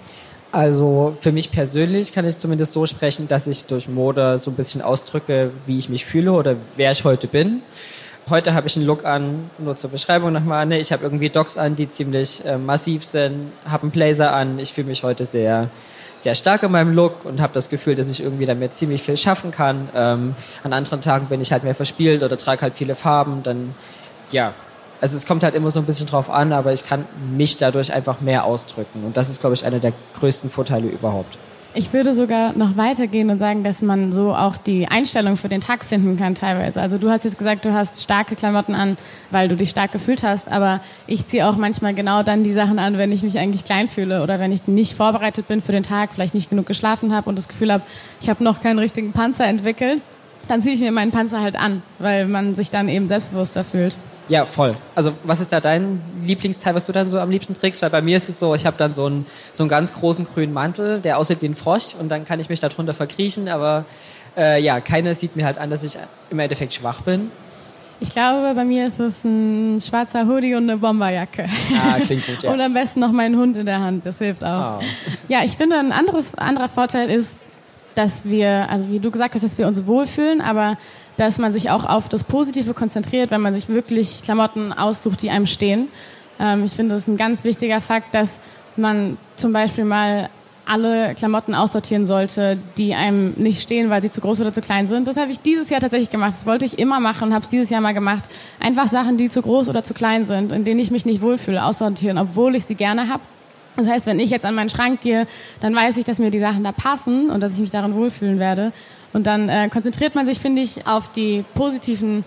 Also 0.52 1.16
für 1.22 1.32
mich 1.32 1.52
persönlich 1.52 2.14
kann 2.14 2.28
ich 2.28 2.38
zumindest 2.38 2.74
so 2.74 2.86
sprechen, 2.86 3.28
dass 3.28 3.48
ich 3.48 3.66
durch 3.66 3.88
Mode 3.88 4.38
so 4.40 4.52
ein 4.52 4.56
bisschen 4.56 4.82
ausdrücke, 4.82 5.52
wie 5.66 5.78
ich 5.78 5.88
mich 5.88 6.06
fühle 6.06 6.34
oder 6.34 6.56
wer 6.76 6.92
ich 6.92 7.04
heute 7.04 7.28
bin. 7.28 7.62
Heute 8.30 8.54
habe 8.54 8.68
ich 8.68 8.76
einen 8.76 8.86
Look 8.86 9.06
an, 9.06 9.50
nur 9.58 9.78
zur 9.78 9.90
Beschreibung 9.90 10.34
nochmal. 10.34 10.66
Ne? 10.66 10.80
Ich 10.80 10.92
habe 10.92 11.04
irgendwie 11.04 11.30
Docks 11.30 11.58
an, 11.58 11.78
die 11.78 11.88
ziemlich 11.88 12.46
äh, 12.46 12.58
massiv 12.58 13.06
sind, 13.06 13.52
habe 13.66 13.84
einen 13.84 13.92
Blazer 13.92 14.34
an. 14.34 14.60
Ich 14.60 14.74
fühle 14.74 14.88
mich 14.88 15.04
heute 15.04 15.26
sehr 15.26 15.70
sehr 16.20 16.36
stark 16.36 16.64
in 16.64 16.72
meinem 16.72 16.94
Look 16.94 17.26
und 17.26 17.42
habe 17.42 17.54
das 17.54 17.70
Gefühl, 17.70 17.96
dass 17.96 18.10
ich 18.10 18.22
irgendwie 18.22 18.46
damit 18.46 18.74
ziemlich 18.74 19.04
viel 19.04 19.18
schaffen 19.18 19.52
kann. 19.52 19.90
Ähm, 19.96 20.36
an 20.64 20.74
anderen 20.74 21.02
Tagen 21.02 21.28
bin 21.28 21.42
ich 21.42 21.52
halt 21.52 21.64
mehr 21.64 21.76
verspielt 21.76 22.24
oder 22.24 22.38
trage 22.38 22.62
halt 22.62 22.74
viele 22.74 22.96
Farben. 22.96 23.44
Dann, 23.44 23.76
ja, 24.32 24.54
also 25.00 25.16
es 25.16 25.26
kommt 25.26 25.44
halt 25.44 25.56
immer 25.56 25.72
so 25.72 25.80
ein 25.80 25.86
bisschen 25.86 26.08
drauf 26.08 26.30
an, 26.30 26.54
aber 26.54 26.74
ich 26.74 26.86
kann 26.86 27.06
mich 27.36 27.58
dadurch 27.58 27.94
einfach 27.94 28.22
mehr 28.22 28.46
ausdrücken. 28.46 29.04
Und 29.06 29.18
das 29.18 29.30
ist, 29.30 29.42
glaube 29.42 29.54
ich, 29.56 29.66
einer 29.66 29.80
der 29.80 29.94
größten 30.20 30.50
Vorteile 30.50 30.88
überhaupt. 30.88 31.38
Ich 31.74 31.94
würde 31.94 32.14
sogar 32.14 32.58
noch 32.58 32.76
weitergehen 32.76 33.30
und 33.30 33.38
sagen, 33.38 33.64
dass 33.64 33.82
man 33.84 34.12
so 34.12 34.34
auch 34.34 34.58
die 34.58 34.88
Einstellung 34.88 35.38
für 35.38 35.48
den 35.48 35.62
Tag 35.62 35.86
finden 35.86 36.18
kann 36.18 36.34
teilweise. 36.34 36.82
Also 36.82 36.98
du 36.98 37.10
hast 37.10 37.24
jetzt 37.24 37.38
gesagt, 37.38 37.66
du 37.66 37.74
hast 37.74 38.02
starke 38.02 38.36
Klamotten 38.36 38.74
an, 38.74 38.98
weil 39.30 39.48
du 39.48 39.56
dich 39.56 39.70
stark 39.70 39.92
gefühlt 39.92 40.24
hast, 40.24 40.52
aber 40.52 40.82
ich 41.06 41.28
ziehe 41.28 41.48
auch 41.48 41.56
manchmal 41.56 41.94
genau 41.94 42.24
dann 42.24 42.44
die 42.44 42.54
Sachen 42.54 42.80
an, 42.80 42.98
wenn 42.98 43.12
ich 43.12 43.22
mich 43.22 43.38
eigentlich 43.38 43.64
klein 43.64 43.88
fühle 43.88 44.24
oder 44.24 44.40
wenn 44.40 44.52
ich 44.52 44.68
nicht 44.68 44.94
vorbereitet 44.94 45.48
bin 45.48 45.62
für 45.62 45.72
den 45.72 45.84
Tag, 45.84 46.14
vielleicht 46.14 46.34
nicht 46.34 46.50
genug 46.50 46.66
geschlafen 46.66 47.14
habe 47.14 47.30
und 47.30 47.38
das 47.38 47.48
Gefühl 47.48 47.72
habe, 47.72 47.84
ich 48.22 48.30
habe 48.30 48.44
noch 48.44 48.62
keinen 48.62 48.80
richtigen 48.80 49.12
Panzer 49.12 49.46
entwickelt, 49.46 50.02
dann 50.48 50.64
ziehe 50.64 50.74
ich 50.74 50.82
mir 50.82 50.92
meinen 50.92 51.12
Panzer 51.12 51.42
halt 51.42 51.58
an, 51.58 51.84
weil 52.00 52.28
man 52.28 52.56
sich 52.56 52.72
dann 52.72 52.90
eben 52.90 53.08
selbstbewusster 53.08 53.64
fühlt. 53.64 53.98
Ja, 54.30 54.46
voll. 54.46 54.76
Also 54.96 55.14
was 55.24 55.40
ist 55.40 55.54
da 55.54 55.60
dein 55.60 56.02
Lieblingsteil, 56.24 56.76
was 56.76 56.86
du 56.86 56.92
dann 56.92 57.10
so 57.10 57.20
am 57.20 57.30
liebsten 57.30 57.54
trägst? 57.54 57.82
Weil 57.82 57.90
bei 57.90 58.02
mir 58.02 58.18
ist 58.18 58.30
es 58.30 58.40
so, 58.40 58.56
ich 58.56 58.66
habe 58.66 58.78
dann 58.78 58.94
so 58.94 59.06
einen, 59.06 59.26
so 59.54 59.64
einen 59.64 59.70
ganz 59.70 59.94
großen 59.94 60.26
grünen 60.26 60.54
Mantel, 60.54 61.00
der 61.00 61.18
aussieht 61.18 61.42
wie 61.42 61.48
ein 61.48 61.56
Frosch 61.56 61.96
und 62.00 62.10
dann 62.10 62.26
kann 62.26 62.40
ich 62.40 62.50
mich 62.50 62.60
darunter 62.60 62.94
verkriechen, 62.94 63.48
aber 63.48 63.86
äh, 64.36 64.62
ja, 64.62 64.82
keiner 64.82 65.16
sieht 65.16 65.36
mir 65.36 65.46
halt 65.46 65.58
an, 65.58 65.70
dass 65.70 65.84
ich 65.84 65.98
im 66.30 66.40
Endeffekt 66.40 66.74
schwach 66.74 67.02
bin. 67.02 67.32
Ich 68.00 68.12
glaube, 68.12 68.54
bei 68.54 68.64
mir 68.64 68.86
ist 68.86 69.00
es 69.00 69.24
ein 69.24 69.82
schwarzer 69.82 70.28
Hoodie 70.28 70.54
und 70.54 70.70
eine 70.70 70.78
Bomberjacke. 70.78 71.50
Ah, 71.82 72.00
klingt 72.00 72.28
gut, 72.28 72.38
ja. 72.44 72.52
und 72.52 72.62
am 72.62 72.74
besten 72.74 73.00
noch 73.00 73.12
meinen 73.12 73.36
Hund 73.38 73.58
in 73.58 73.66
der 73.66 73.80
Hand, 73.80 74.06
das 74.06 74.20
hilft 74.20 74.44
auch. 74.44 74.80
Oh. 74.80 74.84
Ja, 75.30 75.44
ich 75.44 75.54
finde, 75.54 75.80
ein 75.80 75.92
anderes, 75.92 76.36
anderer 76.36 76.70
Vorteil 76.70 77.10
ist, 77.10 77.40
dass 77.98 78.30
wir, 78.30 78.70
also 78.70 78.92
wie 78.92 79.00
du 79.00 79.12
gesagt 79.12 79.36
hast, 79.36 79.44
dass 79.44 79.58
wir 79.58 79.68
uns 79.68 79.88
wohlfühlen, 79.88 80.42
aber 80.42 80.78
dass 81.18 81.40
man 81.40 81.52
sich 81.52 81.70
auch 81.72 81.86
auf 81.86 82.10
das 82.10 82.24
Positive 82.24 82.74
konzentriert, 82.74 83.32
wenn 83.32 83.42
man 83.42 83.54
sich 83.54 83.70
wirklich 83.70 84.22
Klamotten 84.24 84.72
aussucht, 84.72 85.22
die 85.24 85.32
einem 85.32 85.48
stehen. 85.48 85.88
Ähm, 86.40 86.64
ich 86.64 86.74
finde, 86.74 86.94
das 86.94 87.04
ist 87.04 87.08
ein 87.08 87.18
ganz 87.18 87.44
wichtiger 87.44 87.82
Fakt, 87.82 88.14
dass 88.14 88.40
man 88.76 89.18
zum 89.36 89.54
Beispiel 89.54 89.84
mal 89.84 90.30
alle 90.68 91.16
Klamotten 91.16 91.56
aussortieren 91.56 92.06
sollte, 92.06 92.58
die 92.78 92.94
einem 92.94 93.34
nicht 93.38 93.62
stehen, 93.62 93.90
weil 93.90 94.02
sie 94.02 94.12
zu 94.12 94.22
groß 94.22 94.42
oder 94.42 94.52
zu 94.52 94.62
klein 94.62 94.86
sind. 94.86 95.08
Das 95.08 95.18
habe 95.18 95.32
ich 95.32 95.40
dieses 95.40 95.70
Jahr 95.70 95.80
tatsächlich 95.80 96.10
gemacht. 96.10 96.34
Das 96.34 96.46
wollte 96.46 96.66
ich 96.66 96.78
immer 96.78 97.00
machen 97.00 97.30
und 97.30 97.34
habe 97.34 97.44
es 97.44 97.50
dieses 97.50 97.70
Jahr 97.70 97.82
mal 97.82 97.94
gemacht. 97.94 98.26
Einfach 98.60 98.88
Sachen, 98.88 99.18
die 99.18 99.30
zu 99.30 99.42
groß 99.42 99.70
oder 99.70 99.82
zu 99.84 99.94
klein 99.94 100.26
sind, 100.26 100.52
in 100.52 100.66
denen 100.66 100.80
ich 100.80 100.92
mich 100.92 101.06
nicht 101.06 101.22
wohlfühle, 101.22 101.64
aussortieren, 101.64 102.18
obwohl 102.18 102.56
ich 102.56 102.66
sie 102.66 102.76
gerne 102.76 103.08
habe. 103.08 103.22
Das 103.78 103.88
heißt, 103.88 104.08
wenn 104.08 104.20
ich 104.20 104.32
jetzt 104.32 104.46
an 104.46 104.56
meinen 104.56 104.70
Schrank 104.70 105.02
gehe, 105.02 105.28
dann 105.62 105.74
weiß 105.76 105.98
ich, 105.98 106.04
dass 106.04 106.20
mir 106.20 106.32
die 106.32 106.40
Sachen 106.40 106.64
da 106.64 106.72
passen 106.72 107.30
und 107.30 107.42
dass 107.42 107.54
ich 107.54 107.60
mich 107.60 107.72
darin 107.72 107.96
wohlfühlen 107.96 108.40
werde. 108.40 108.74
Und 109.14 109.28
dann 109.28 109.50
äh, 109.50 109.70
konzentriert 109.70 110.16
man 110.16 110.26
sich, 110.26 110.40
finde 110.40 110.62
ich, 110.62 110.86
auf 110.88 111.12
die 111.12 111.46
positiven 111.54 112.26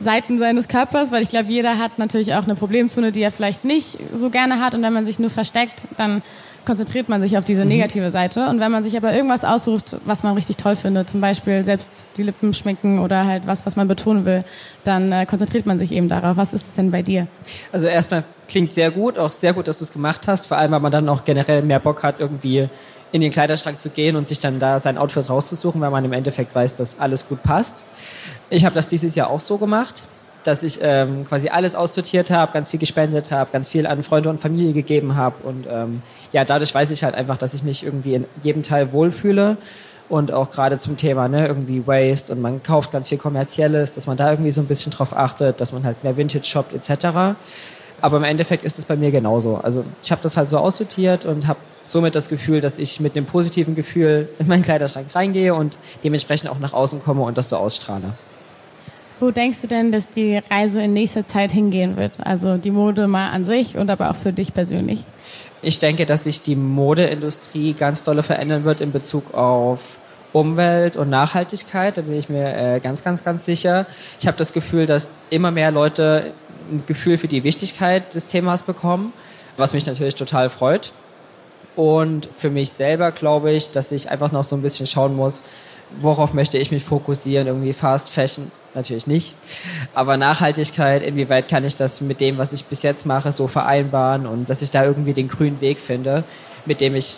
Seiten 0.00 0.38
seines 0.38 0.68
Körpers, 0.68 1.12
weil 1.12 1.22
ich 1.22 1.28
glaube, 1.28 1.50
jeder 1.50 1.78
hat 1.78 1.98
natürlich 1.98 2.34
auch 2.34 2.44
eine 2.44 2.54
Problemzone, 2.54 3.12
die 3.12 3.22
er 3.22 3.32
vielleicht 3.32 3.64
nicht 3.64 3.98
so 4.14 4.30
gerne 4.30 4.60
hat. 4.60 4.74
Und 4.74 4.82
wenn 4.82 4.92
man 4.92 5.06
sich 5.06 5.18
nur 5.18 5.30
versteckt, 5.30 5.88
dann 5.96 6.22
konzentriert 6.68 7.08
man 7.08 7.22
sich 7.22 7.38
auf 7.38 7.44
diese 7.44 7.62
mhm. 7.62 7.70
negative 7.70 8.10
Seite. 8.10 8.46
Und 8.48 8.60
wenn 8.60 8.70
man 8.70 8.84
sich 8.84 8.96
aber 8.96 9.12
irgendwas 9.14 9.44
aussucht, 9.44 9.96
was 10.04 10.22
man 10.22 10.34
richtig 10.34 10.58
toll 10.58 10.76
findet, 10.76 11.08
zum 11.08 11.20
Beispiel 11.20 11.64
selbst 11.64 12.04
die 12.16 12.22
Lippen 12.22 12.52
schminken 12.52 12.98
oder 12.98 13.24
halt 13.24 13.46
was, 13.46 13.64
was 13.64 13.74
man 13.74 13.88
betonen 13.88 14.26
will, 14.26 14.44
dann 14.84 15.10
äh, 15.10 15.24
konzentriert 15.24 15.64
man 15.64 15.78
sich 15.78 15.92
eben 15.92 16.08
darauf. 16.10 16.36
Was 16.36 16.52
ist 16.52 16.68
es 16.68 16.74
denn 16.74 16.90
bei 16.90 17.02
dir? 17.02 17.26
Also 17.72 17.86
erstmal 17.86 18.24
klingt 18.48 18.72
sehr 18.72 18.90
gut, 18.90 19.18
auch 19.18 19.32
sehr 19.32 19.54
gut, 19.54 19.66
dass 19.66 19.78
du 19.78 19.84
es 19.84 19.92
gemacht 19.92 20.26
hast. 20.26 20.46
Vor 20.46 20.58
allem, 20.58 20.72
weil 20.72 20.80
man 20.80 20.92
dann 20.92 21.08
auch 21.08 21.24
generell 21.24 21.62
mehr 21.62 21.80
Bock 21.80 22.02
hat, 22.02 22.20
irgendwie 22.20 22.68
in 23.12 23.22
den 23.22 23.30
Kleiderschrank 23.30 23.80
zu 23.80 23.88
gehen 23.88 24.16
und 24.16 24.28
sich 24.28 24.38
dann 24.38 24.60
da 24.60 24.78
sein 24.78 24.98
Outfit 24.98 25.30
rauszusuchen, 25.30 25.80
weil 25.80 25.90
man 25.90 26.04
im 26.04 26.12
Endeffekt 26.12 26.54
weiß, 26.54 26.74
dass 26.74 27.00
alles 27.00 27.26
gut 27.26 27.42
passt. 27.42 27.84
Ich 28.50 28.64
habe 28.64 28.74
das 28.74 28.88
dieses 28.88 29.14
Jahr 29.14 29.30
auch 29.30 29.40
so 29.40 29.58
gemacht, 29.58 30.04
dass 30.44 30.62
ich 30.62 30.78
ähm, 30.82 31.26
quasi 31.28 31.48
alles 31.48 31.74
aussortiert 31.74 32.30
habe, 32.30 32.52
ganz 32.52 32.70
viel 32.70 32.80
gespendet 32.80 33.30
habe, 33.30 33.50
ganz 33.52 33.68
viel 33.68 33.86
an 33.86 34.02
Freunde 34.02 34.30
und 34.30 34.40
Familie 34.40 34.72
gegeben 34.72 35.16
habe 35.16 35.46
und 35.46 35.66
ähm, 35.70 36.02
ja, 36.32 36.44
dadurch 36.44 36.74
weiß 36.74 36.90
ich 36.90 37.04
halt 37.04 37.14
einfach, 37.14 37.36
dass 37.36 37.54
ich 37.54 37.62
mich 37.62 37.84
irgendwie 37.84 38.14
in 38.14 38.24
jedem 38.42 38.62
Teil 38.62 38.92
wohlfühle 38.92 39.56
und 40.08 40.32
auch 40.32 40.50
gerade 40.50 40.78
zum 40.78 40.96
Thema 40.96 41.28
ne, 41.28 41.46
irgendwie 41.46 41.86
Waste 41.86 42.32
und 42.32 42.40
man 42.40 42.62
kauft 42.62 42.90
ganz 42.90 43.08
viel 43.10 43.18
kommerzielles, 43.18 43.92
dass 43.92 44.06
man 44.06 44.16
da 44.16 44.30
irgendwie 44.30 44.50
so 44.50 44.62
ein 44.62 44.66
bisschen 44.66 44.92
drauf 44.92 45.14
achtet, 45.14 45.60
dass 45.60 45.72
man 45.72 45.84
halt 45.84 46.02
mehr 46.02 46.16
Vintage 46.16 46.46
shoppt 46.46 46.72
etc. 46.74 47.36
Aber 48.00 48.16
im 48.16 48.24
Endeffekt 48.24 48.64
ist 48.64 48.78
es 48.78 48.84
bei 48.84 48.96
mir 48.96 49.10
genauso. 49.10 49.56
Also 49.56 49.84
ich 50.02 50.10
habe 50.10 50.22
das 50.22 50.36
halt 50.36 50.48
so 50.48 50.58
aussortiert 50.58 51.26
und 51.26 51.46
habe 51.46 51.58
somit 51.84 52.14
das 52.14 52.28
Gefühl, 52.28 52.60
dass 52.60 52.78
ich 52.78 53.00
mit 53.00 53.14
dem 53.16 53.26
positiven 53.26 53.74
Gefühl 53.74 54.28
in 54.38 54.46
meinen 54.46 54.62
Kleiderschrank 54.62 55.14
reingehe 55.14 55.54
und 55.54 55.76
dementsprechend 56.04 56.50
auch 56.50 56.58
nach 56.58 56.72
außen 56.72 57.02
komme 57.02 57.22
und 57.22 57.36
das 57.36 57.48
so 57.48 57.56
ausstrahle. 57.56 58.14
Wo 59.20 59.32
denkst 59.32 59.62
du 59.62 59.66
denn, 59.66 59.90
dass 59.90 60.10
die 60.10 60.38
Reise 60.50 60.82
in 60.82 60.92
nächster 60.92 61.26
Zeit 61.26 61.50
hingehen 61.50 61.96
wird? 61.96 62.18
Also 62.24 62.56
die 62.56 62.70
Mode 62.70 63.08
mal 63.08 63.30
an 63.30 63.44
sich 63.44 63.76
und 63.76 63.90
aber 63.90 64.10
auch 64.10 64.16
für 64.16 64.32
dich 64.32 64.54
persönlich? 64.54 65.04
Ich 65.60 65.80
denke, 65.80 66.06
dass 66.06 66.24
sich 66.24 66.40
die 66.40 66.54
Modeindustrie 66.54 67.72
ganz 67.72 68.04
dolle 68.04 68.22
verändern 68.22 68.64
wird 68.64 68.80
in 68.80 68.92
Bezug 68.92 69.34
auf 69.34 69.96
Umwelt 70.32 70.96
und 70.96 71.10
Nachhaltigkeit. 71.10 71.96
Da 71.96 72.02
bin 72.02 72.16
ich 72.16 72.28
mir 72.28 72.54
äh, 72.54 72.80
ganz, 72.80 73.02
ganz, 73.02 73.24
ganz 73.24 73.44
sicher. 73.44 73.86
Ich 74.20 74.28
habe 74.28 74.36
das 74.36 74.52
Gefühl, 74.52 74.86
dass 74.86 75.08
immer 75.30 75.50
mehr 75.50 75.72
Leute 75.72 76.32
ein 76.70 76.84
Gefühl 76.86 77.18
für 77.18 77.28
die 77.28 77.42
Wichtigkeit 77.42 78.14
des 78.14 78.26
Themas 78.26 78.62
bekommen, 78.62 79.12
was 79.56 79.72
mich 79.72 79.86
natürlich 79.86 80.14
total 80.14 80.48
freut. 80.48 80.92
Und 81.74 82.28
für 82.36 82.50
mich 82.50 82.70
selber 82.70 83.10
glaube 83.10 83.52
ich, 83.52 83.70
dass 83.70 83.90
ich 83.90 84.10
einfach 84.10 84.32
noch 84.32 84.44
so 84.44 84.54
ein 84.54 84.62
bisschen 84.62 84.86
schauen 84.86 85.16
muss, 85.16 85.42
worauf 86.00 86.34
möchte 86.34 86.58
ich 86.58 86.70
mich 86.70 86.84
fokussieren? 86.84 87.46
Irgendwie 87.46 87.72
Fast 87.72 88.10
Fashion 88.10 88.50
natürlich 88.74 89.06
nicht. 89.06 89.34
Aber 89.94 90.16
Nachhaltigkeit, 90.16 91.02
inwieweit 91.02 91.48
kann 91.48 91.64
ich 91.64 91.76
das 91.76 92.00
mit 92.00 92.20
dem, 92.20 92.38
was 92.38 92.52
ich 92.52 92.64
bis 92.64 92.82
jetzt 92.82 93.06
mache, 93.06 93.32
so 93.32 93.46
vereinbaren 93.46 94.26
und 94.26 94.50
dass 94.50 94.62
ich 94.62 94.70
da 94.70 94.84
irgendwie 94.84 95.14
den 95.14 95.28
grünen 95.28 95.60
Weg 95.60 95.80
finde, 95.80 96.24
mit 96.66 96.80
dem 96.80 96.94
ich 96.94 97.16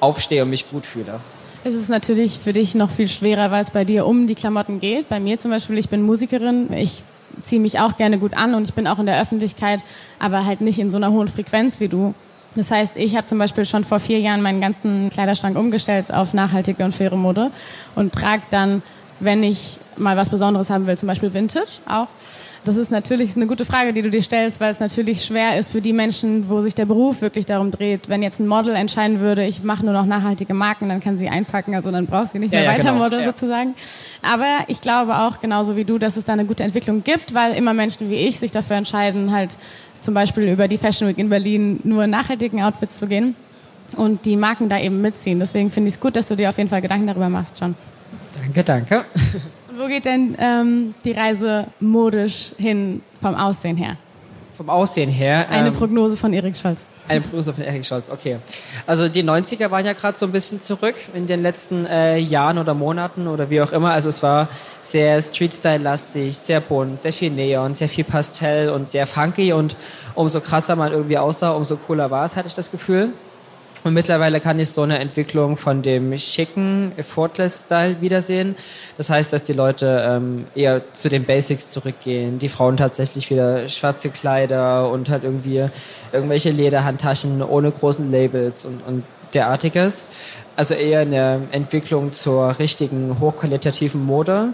aufstehe 0.00 0.42
und 0.42 0.50
mich 0.50 0.70
gut 0.70 0.86
fühle. 0.86 1.20
Es 1.64 1.74
ist 1.74 1.88
natürlich 1.88 2.38
für 2.38 2.52
dich 2.52 2.74
noch 2.74 2.90
viel 2.90 3.08
schwerer, 3.08 3.50
weil 3.50 3.62
es 3.62 3.70
bei 3.70 3.84
dir 3.84 4.06
um 4.06 4.26
die 4.26 4.34
Klamotten 4.34 4.80
geht. 4.80 5.08
Bei 5.08 5.18
mir 5.18 5.38
zum 5.38 5.50
Beispiel, 5.50 5.76
ich 5.78 5.88
bin 5.88 6.02
Musikerin, 6.02 6.72
ich 6.72 7.02
ziehe 7.42 7.60
mich 7.60 7.80
auch 7.80 7.96
gerne 7.96 8.18
gut 8.18 8.34
an 8.34 8.54
und 8.54 8.68
ich 8.68 8.74
bin 8.74 8.86
auch 8.86 8.98
in 8.98 9.06
der 9.06 9.20
Öffentlichkeit, 9.20 9.80
aber 10.18 10.44
halt 10.44 10.60
nicht 10.60 10.78
in 10.78 10.90
so 10.90 10.96
einer 10.96 11.10
hohen 11.10 11.28
Frequenz 11.28 11.80
wie 11.80 11.88
du. 11.88 12.14
Das 12.54 12.70
heißt, 12.70 12.96
ich 12.96 13.16
habe 13.16 13.26
zum 13.26 13.38
Beispiel 13.38 13.64
schon 13.64 13.84
vor 13.84 14.00
vier 14.00 14.20
Jahren 14.20 14.42
meinen 14.42 14.60
ganzen 14.60 15.10
Kleiderschrank 15.10 15.56
umgestellt 15.56 16.12
auf 16.12 16.34
nachhaltige 16.34 16.84
und 16.84 16.94
faire 16.94 17.16
Mode 17.16 17.50
und 17.94 18.12
trage 18.12 18.42
dann, 18.50 18.82
wenn 19.20 19.42
ich 19.42 19.78
mal 19.96 20.16
was 20.16 20.30
Besonderes 20.30 20.70
haben 20.70 20.86
will, 20.86 20.96
zum 20.96 21.08
Beispiel 21.08 21.32
Vintage 21.32 21.68
auch. 21.86 22.08
Das 22.64 22.76
ist 22.76 22.90
natürlich 22.90 23.34
eine 23.34 23.46
gute 23.46 23.64
Frage, 23.64 23.92
die 23.92 24.02
du 24.02 24.10
dir 24.10 24.22
stellst, 24.22 24.60
weil 24.60 24.70
es 24.70 24.80
natürlich 24.80 25.24
schwer 25.24 25.58
ist 25.58 25.72
für 25.72 25.80
die 25.80 25.92
Menschen, 25.92 26.50
wo 26.50 26.60
sich 26.60 26.74
der 26.74 26.84
Beruf 26.84 27.22
wirklich 27.22 27.46
darum 27.46 27.70
dreht. 27.70 28.08
Wenn 28.08 28.22
jetzt 28.22 28.40
ein 28.40 28.46
Model 28.46 28.74
entscheiden 28.74 29.20
würde, 29.20 29.44
ich 29.44 29.62
mache 29.62 29.84
nur 29.84 29.94
noch 29.94 30.04
nachhaltige 30.04 30.52
Marken, 30.54 30.88
dann 30.88 31.00
kann 31.00 31.16
sie 31.16 31.28
einpacken, 31.28 31.74
also 31.74 31.90
dann 31.90 32.06
brauchst 32.06 32.34
du 32.34 32.38
nicht 32.38 32.52
mehr 32.52 32.64
ja, 32.64 32.70
weiter 32.70 32.90
genau. 32.90 33.04
modeln 33.04 33.22
ja. 33.22 33.28
sozusagen. 33.28 33.74
Aber 34.22 34.64
ich 34.66 34.80
glaube 34.80 35.16
auch, 35.16 35.40
genauso 35.40 35.76
wie 35.76 35.84
du, 35.84 35.98
dass 35.98 36.16
es 36.16 36.26
da 36.26 36.34
eine 36.34 36.44
gute 36.44 36.62
Entwicklung 36.62 37.04
gibt, 37.04 37.32
weil 37.32 37.54
immer 37.54 37.72
Menschen 37.72 38.10
wie 38.10 38.16
ich 38.16 38.38
sich 38.38 38.50
dafür 38.50 38.76
entscheiden, 38.76 39.32
halt 39.32 39.56
zum 40.00 40.14
Beispiel 40.14 40.48
über 40.48 40.68
die 40.68 40.78
Fashion 40.78 41.08
Week 41.08 41.18
in 41.18 41.28
Berlin 41.28 41.80
nur 41.84 42.04
in 42.04 42.10
nachhaltigen 42.10 42.62
Outfits 42.62 42.96
zu 42.98 43.06
gehen 43.06 43.34
und 43.96 44.24
die 44.24 44.36
Marken 44.36 44.68
da 44.68 44.78
eben 44.78 45.00
mitziehen. 45.00 45.38
Deswegen 45.38 45.70
finde 45.70 45.88
ich 45.88 45.94
es 45.94 46.00
gut, 46.00 46.16
dass 46.16 46.28
du 46.28 46.36
dir 46.36 46.48
auf 46.48 46.58
jeden 46.58 46.70
Fall 46.70 46.82
Gedanken 46.82 47.06
darüber 47.06 47.28
machst, 47.28 47.58
John. 47.60 47.74
Danke, 48.34 48.64
danke. 48.64 49.04
Und 49.70 49.78
wo 49.78 49.86
geht 49.86 50.04
denn 50.04 50.36
ähm, 50.38 50.94
die 51.04 51.12
Reise 51.12 51.66
modisch 51.80 52.52
hin 52.58 53.02
vom 53.20 53.34
Aussehen 53.34 53.76
her? 53.76 53.96
Vom 54.58 54.70
Aussehen 54.70 55.08
her. 55.08 55.48
Eine 55.50 55.68
ähm, 55.68 55.74
Prognose 55.74 56.16
von 56.16 56.32
Erik 56.32 56.56
Scholz. 56.56 56.88
Eine 57.06 57.20
Prognose 57.20 57.52
von 57.52 57.62
Erik 57.62 57.86
Scholz, 57.86 58.10
okay. 58.10 58.38
Also 58.88 59.08
die 59.08 59.22
90er 59.22 59.70
waren 59.70 59.86
ja 59.86 59.92
gerade 59.92 60.18
so 60.18 60.26
ein 60.26 60.32
bisschen 60.32 60.60
zurück 60.60 60.96
in 61.14 61.28
den 61.28 61.42
letzten 61.42 61.86
äh, 61.86 62.18
Jahren 62.18 62.58
oder 62.58 62.74
Monaten 62.74 63.28
oder 63.28 63.50
wie 63.50 63.62
auch 63.62 63.70
immer. 63.70 63.92
Also 63.92 64.08
es 64.08 64.20
war 64.20 64.48
sehr 64.82 65.22
Street-Style-lastig, 65.22 66.36
sehr 66.36 66.58
bunt, 66.60 67.00
sehr 67.00 67.12
viel 67.12 67.30
Neon, 67.30 67.76
sehr 67.76 67.88
viel 67.88 68.02
Pastell 68.02 68.70
und 68.70 68.88
sehr 68.88 69.06
funky 69.06 69.52
und 69.52 69.76
umso 70.16 70.40
krasser 70.40 70.74
man 70.74 70.90
irgendwie 70.90 71.18
aussah, 71.18 71.52
umso 71.52 71.76
cooler 71.76 72.10
war 72.10 72.24
es, 72.26 72.34
hatte 72.34 72.48
ich 72.48 72.56
das 72.56 72.72
Gefühl. 72.72 73.10
Und 73.84 73.94
mittlerweile 73.94 74.40
kann 74.40 74.58
ich 74.58 74.70
so 74.70 74.82
eine 74.82 74.98
Entwicklung 74.98 75.56
von 75.56 75.82
dem 75.82 76.16
schicken 76.18 76.92
Effortless-Style 76.96 78.00
wiedersehen. 78.00 78.56
Das 78.96 79.10
heißt, 79.10 79.32
dass 79.32 79.44
die 79.44 79.52
Leute 79.52 80.04
ähm, 80.08 80.46
eher 80.54 80.92
zu 80.92 81.08
den 81.08 81.24
Basics 81.24 81.70
zurückgehen. 81.70 82.38
Die 82.38 82.48
Frauen 82.48 82.76
tatsächlich 82.76 83.30
wieder 83.30 83.68
schwarze 83.68 84.10
Kleider 84.10 84.90
und 84.90 85.10
halt 85.10 85.24
irgendwie 85.24 85.64
irgendwelche 86.12 86.50
Lederhandtaschen 86.50 87.42
ohne 87.42 87.70
großen 87.70 88.10
Labels 88.10 88.64
und, 88.64 88.80
und 88.86 89.04
derartiges. 89.34 90.06
Also 90.56 90.74
eher 90.74 91.00
eine 91.00 91.42
Entwicklung 91.52 92.12
zur 92.12 92.58
richtigen 92.58 93.20
hochqualitativen 93.20 94.04
Mode 94.04 94.48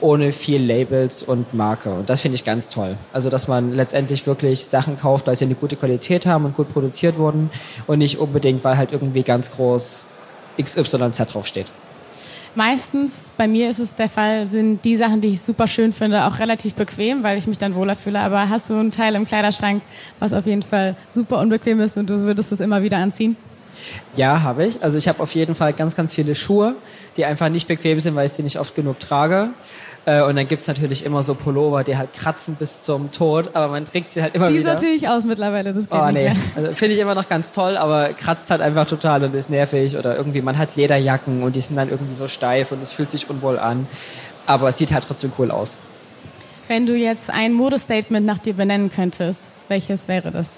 ohne 0.00 0.32
viel 0.32 0.62
Labels 0.62 1.22
und 1.22 1.54
Marke. 1.54 1.90
Und 1.90 2.08
das 2.08 2.20
finde 2.20 2.36
ich 2.36 2.44
ganz 2.44 2.68
toll. 2.68 2.96
Also, 3.12 3.30
dass 3.30 3.48
man 3.48 3.72
letztendlich 3.72 4.26
wirklich 4.26 4.66
Sachen 4.66 4.98
kauft, 4.98 5.26
weil 5.26 5.36
sie 5.36 5.44
eine 5.44 5.54
gute 5.54 5.76
Qualität 5.76 6.26
haben 6.26 6.44
und 6.44 6.56
gut 6.56 6.72
produziert 6.72 7.18
wurden 7.18 7.50
und 7.86 7.98
nicht 7.98 8.18
unbedingt, 8.18 8.64
weil 8.64 8.76
halt 8.76 8.92
irgendwie 8.92 9.22
ganz 9.22 9.50
groß 9.50 10.06
XYZ 10.60 11.18
draufsteht. 11.32 11.66
Meistens, 12.54 13.32
bei 13.36 13.46
mir 13.46 13.70
ist 13.70 13.78
es 13.78 13.94
der 13.94 14.08
Fall, 14.08 14.44
sind 14.46 14.84
die 14.84 14.96
Sachen, 14.96 15.20
die 15.20 15.28
ich 15.28 15.40
super 15.40 15.68
schön 15.68 15.92
finde, 15.92 16.24
auch 16.24 16.38
relativ 16.38 16.74
bequem, 16.74 17.22
weil 17.22 17.38
ich 17.38 17.46
mich 17.46 17.58
dann 17.58 17.74
wohler 17.74 17.94
fühle. 17.94 18.18
Aber 18.18 18.48
hast 18.48 18.70
du 18.70 18.74
ein 18.74 18.90
Teil 18.90 19.14
im 19.14 19.26
Kleiderschrank, 19.26 19.82
was 20.18 20.32
auf 20.32 20.46
jeden 20.46 20.62
Fall 20.62 20.96
super 21.08 21.38
unbequem 21.38 21.80
ist 21.80 21.96
und 21.96 22.10
du 22.10 22.18
würdest 22.20 22.50
es 22.50 22.60
immer 22.60 22.82
wieder 22.82 22.96
anziehen? 22.96 23.36
Ja, 24.16 24.42
habe 24.42 24.66
ich. 24.66 24.82
Also 24.82 24.98
ich 24.98 25.06
habe 25.08 25.22
auf 25.22 25.34
jeden 25.34 25.54
Fall 25.54 25.72
ganz, 25.72 25.94
ganz 25.94 26.12
viele 26.12 26.34
Schuhe, 26.34 26.74
die 27.16 27.24
einfach 27.24 27.48
nicht 27.48 27.68
bequem 27.68 28.00
sind, 28.00 28.14
weil 28.16 28.26
ich 28.26 28.32
sie 28.32 28.42
nicht 28.42 28.58
oft 28.58 28.74
genug 28.74 28.98
trage. 28.98 29.50
Äh, 30.08 30.22
und 30.22 30.36
dann 30.36 30.48
gibt 30.48 30.62
es 30.62 30.68
natürlich 30.68 31.04
immer 31.04 31.22
so 31.22 31.34
Pullover, 31.34 31.84
die 31.84 31.98
halt 31.98 32.14
kratzen 32.14 32.56
bis 32.56 32.82
zum 32.82 33.12
Tod, 33.12 33.50
aber 33.54 33.68
man 33.68 33.84
trägt 33.84 34.10
sie 34.10 34.22
halt 34.22 34.34
immer 34.34 34.46
die 34.46 34.54
wieder. 34.54 34.74
Die 34.74 34.86
natürlich 34.86 35.08
aus 35.08 35.24
mittlerweile, 35.24 35.74
das 35.74 35.90
geht 35.90 36.00
oh, 36.00 36.10
nee. 36.10 36.32
Also, 36.56 36.72
Finde 36.72 36.94
ich 36.94 37.00
immer 37.00 37.14
noch 37.14 37.28
ganz 37.28 37.52
toll, 37.52 37.76
aber 37.76 38.14
kratzt 38.14 38.50
halt 38.50 38.62
einfach 38.62 38.86
total 38.86 39.24
und 39.24 39.34
ist 39.34 39.50
nervig. 39.50 39.98
Oder 39.98 40.16
irgendwie, 40.16 40.40
man 40.40 40.56
hat 40.56 40.76
Lederjacken 40.76 41.42
und 41.42 41.56
die 41.56 41.60
sind 41.60 41.76
dann 41.76 41.90
irgendwie 41.90 42.14
so 42.14 42.26
steif 42.26 42.72
und 42.72 42.82
es 42.82 42.92
fühlt 42.92 43.10
sich 43.10 43.28
unwohl 43.28 43.58
an. 43.58 43.86
Aber 44.46 44.70
es 44.70 44.78
sieht 44.78 44.94
halt 44.94 45.04
trotzdem 45.04 45.30
cool 45.38 45.50
aus. 45.50 45.76
Wenn 46.68 46.86
du 46.86 46.96
jetzt 46.96 47.28
ein 47.28 47.52
Modestatement 47.52 48.24
nach 48.24 48.38
dir 48.38 48.54
benennen 48.54 48.90
könntest, 48.90 49.40
welches 49.68 50.08
wäre 50.08 50.30
das? 50.30 50.52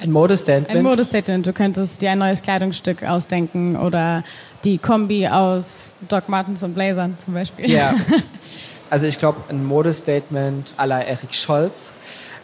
Ein 0.00 0.10
Modestatement? 0.10 0.68
Ein 0.68 0.82
Modestatement. 0.82 1.46
Du 1.46 1.52
könntest 1.52 2.02
dir 2.02 2.10
ein 2.10 2.18
neues 2.18 2.42
Kleidungsstück 2.42 3.04
ausdenken 3.04 3.76
oder 3.76 4.24
die 4.64 4.78
Kombi 4.78 5.28
aus 5.28 5.92
Doc 6.08 6.28
Martens 6.28 6.64
und 6.64 6.74
Blazern 6.74 7.14
zum 7.24 7.34
Beispiel. 7.34 7.70
Ja. 7.70 7.94
Also 8.90 9.06
ich 9.06 9.18
glaube, 9.18 9.38
ein 9.48 9.64
Modestatement 9.64 10.72
à 10.76 10.84
la 10.84 11.00
Eric 11.00 11.32
Scholz 11.34 11.92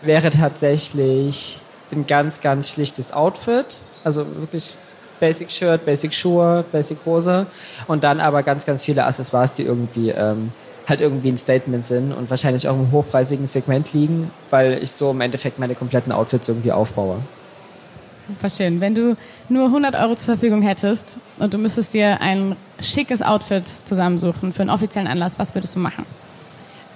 wäre 0.00 0.30
tatsächlich 0.30 1.60
ein 1.90 2.06
ganz, 2.06 2.40
ganz 2.40 2.70
schlichtes 2.70 3.12
Outfit. 3.12 3.78
Also 4.04 4.24
wirklich 4.38 4.74
Basic 5.18 5.50
Shirt, 5.50 5.84
Basic 5.84 6.14
Schuhe, 6.14 6.64
Basic 6.70 6.98
Hose 7.04 7.46
und 7.88 8.04
dann 8.04 8.20
aber 8.20 8.42
ganz, 8.42 8.64
ganz 8.64 8.84
viele 8.84 9.04
Accessoires, 9.04 9.52
die 9.52 9.62
irgendwie 9.62 10.10
ähm, 10.10 10.52
halt 10.88 11.00
irgendwie 11.00 11.30
ein 11.30 11.36
Statement 11.36 11.84
sind 11.84 12.12
und 12.12 12.30
wahrscheinlich 12.30 12.68
auch 12.68 12.74
im 12.74 12.92
hochpreisigen 12.92 13.46
Segment 13.46 13.92
liegen, 13.92 14.30
weil 14.50 14.80
ich 14.80 14.92
so 14.92 15.10
im 15.10 15.20
Endeffekt 15.20 15.58
meine 15.58 15.74
kompletten 15.74 16.12
Outfits 16.12 16.48
irgendwie 16.48 16.70
aufbaue. 16.70 17.18
Super 18.24 18.50
schön. 18.50 18.80
Wenn 18.80 18.94
du 18.94 19.16
nur 19.48 19.66
100 19.66 19.94
Euro 19.96 20.14
zur 20.14 20.36
Verfügung 20.36 20.62
hättest 20.62 21.18
und 21.38 21.54
du 21.54 21.58
müsstest 21.58 21.94
dir 21.94 22.20
ein 22.20 22.56
schickes 22.80 23.22
Outfit 23.22 23.66
zusammensuchen 23.66 24.52
für 24.52 24.62
einen 24.62 24.70
offiziellen 24.70 25.08
Anlass, 25.08 25.38
was 25.38 25.54
würdest 25.54 25.74
du 25.74 25.80
machen? 25.80 26.04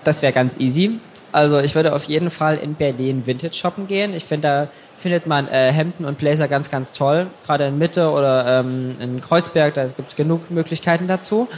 Das 0.05 0.23
wäre 0.23 0.33
ganz 0.33 0.57
easy. 0.59 0.99
Also 1.33 1.61
ich 1.61 1.75
würde 1.75 1.95
auf 1.95 2.05
jeden 2.05 2.31
Fall 2.31 2.57
in 2.57 2.75
Berlin 2.75 3.27
Vintage 3.27 3.55
shoppen 3.55 3.87
gehen. 3.87 4.15
Ich 4.15 4.25
finde, 4.25 4.49
da 4.49 4.69
findet 4.97 5.27
man 5.27 5.49
äh, 5.49 5.73
Hemden 5.73 6.05
und 6.05 6.19
Blazer 6.19 6.49
ganz, 6.49 6.71
ganz 6.71 6.93
toll. 6.93 7.29
Gerade 7.47 7.67
in 7.67 7.79
Mitte 7.79 8.11
oder 8.11 8.61
ähm, 8.61 8.97
in 9.01 9.21
Kreuzberg, 9.21 9.75
da 9.75 9.87
gibt 9.87 10.11
es 10.11 10.17
genug 10.17 10.51
Möglichkeiten 10.51 11.07
dazu. 11.07 11.49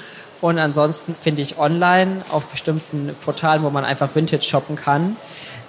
Und 0.41 0.59
ansonsten 0.59 1.15
finde 1.15 1.41
ich 1.41 1.59
online 1.59 2.23
auf 2.31 2.47
bestimmten 2.47 3.15
Portalen, 3.25 3.63
wo 3.63 3.71
man 3.71 3.85
einfach 3.85 4.13
Vintage 4.15 4.43
shoppen 4.43 4.75
kann, 4.75 5.17